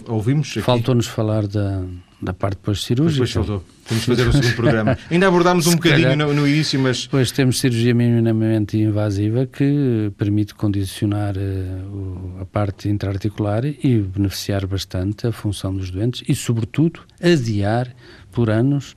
Ouvimos 0.09 0.51
aqui... 0.51 0.63
Faltou-nos 0.63 1.07
falar 1.07 1.47
da, 1.47 1.85
da 2.27 2.35
parte 2.35 2.57
depois 2.57 2.83
cirúrgica. 2.83 3.25
Depois 3.25 3.33
faltou. 3.33 3.65
Temos 3.87 4.05
que 4.05 4.11
fazer 4.11 4.29
o 4.29 4.33
segundo 4.33 4.57
programa. 4.57 4.99
Ainda 5.11 5.29
abordámos 5.29 5.67
um 5.67 5.77
bocadinho 5.77 6.17
no, 6.17 6.35
no, 6.35 6.47
início, 6.47 6.79
mas... 6.79 7.03
Depois 7.05 7.31
temos 7.31 7.61
cirurgia 7.61 7.95
minimamente 7.95 8.77
invasiva 8.77 9.47
que 9.47 10.13
permite 10.19 10.55
condicionar 10.55 11.37
uh, 11.37 12.43
a 12.43 12.45
parte 12.45 12.89
intraarticular 12.89 13.65
e 13.65 13.99
beneficiar 13.99 14.67
bastante 14.67 15.29
a 15.29 15.33
função 15.33 15.75
dos 15.75 15.91
doentes 15.91 16.23
e, 16.29 16.35
sobretudo, 16.35 17.01
adiar 17.23 17.95
por 18.33 18.51
anos... 18.51 18.95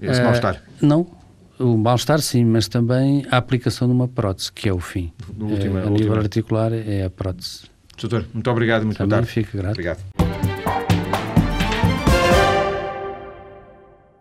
Esse 0.00 0.20
uh, 0.20 0.24
mal-estar. 0.24 0.62
Não, 0.80 1.06
o 1.58 1.76
mal-estar 1.76 2.20
sim, 2.20 2.44
mas 2.44 2.68
também 2.68 3.24
a 3.30 3.38
aplicação 3.38 3.88
de 3.88 3.94
uma 3.94 4.06
prótese, 4.06 4.52
que 4.52 4.68
é 4.68 4.72
o 4.72 4.78
fim. 4.78 5.10
Última, 5.40 5.80
é, 5.80 5.86
a 5.86 5.90
nível 5.90 6.14
articular 6.14 6.72
é 6.72 7.04
a 7.04 7.10
prótese. 7.10 7.62
Doutor, 7.98 8.26
muito 8.32 8.48
obrigado, 8.50 8.84
muito 8.84 8.98
também 8.98 9.08
boa 9.08 9.22
tarde. 9.22 9.32
fico 9.32 9.56
grato. 9.56 9.72
Obrigado. 9.72 10.47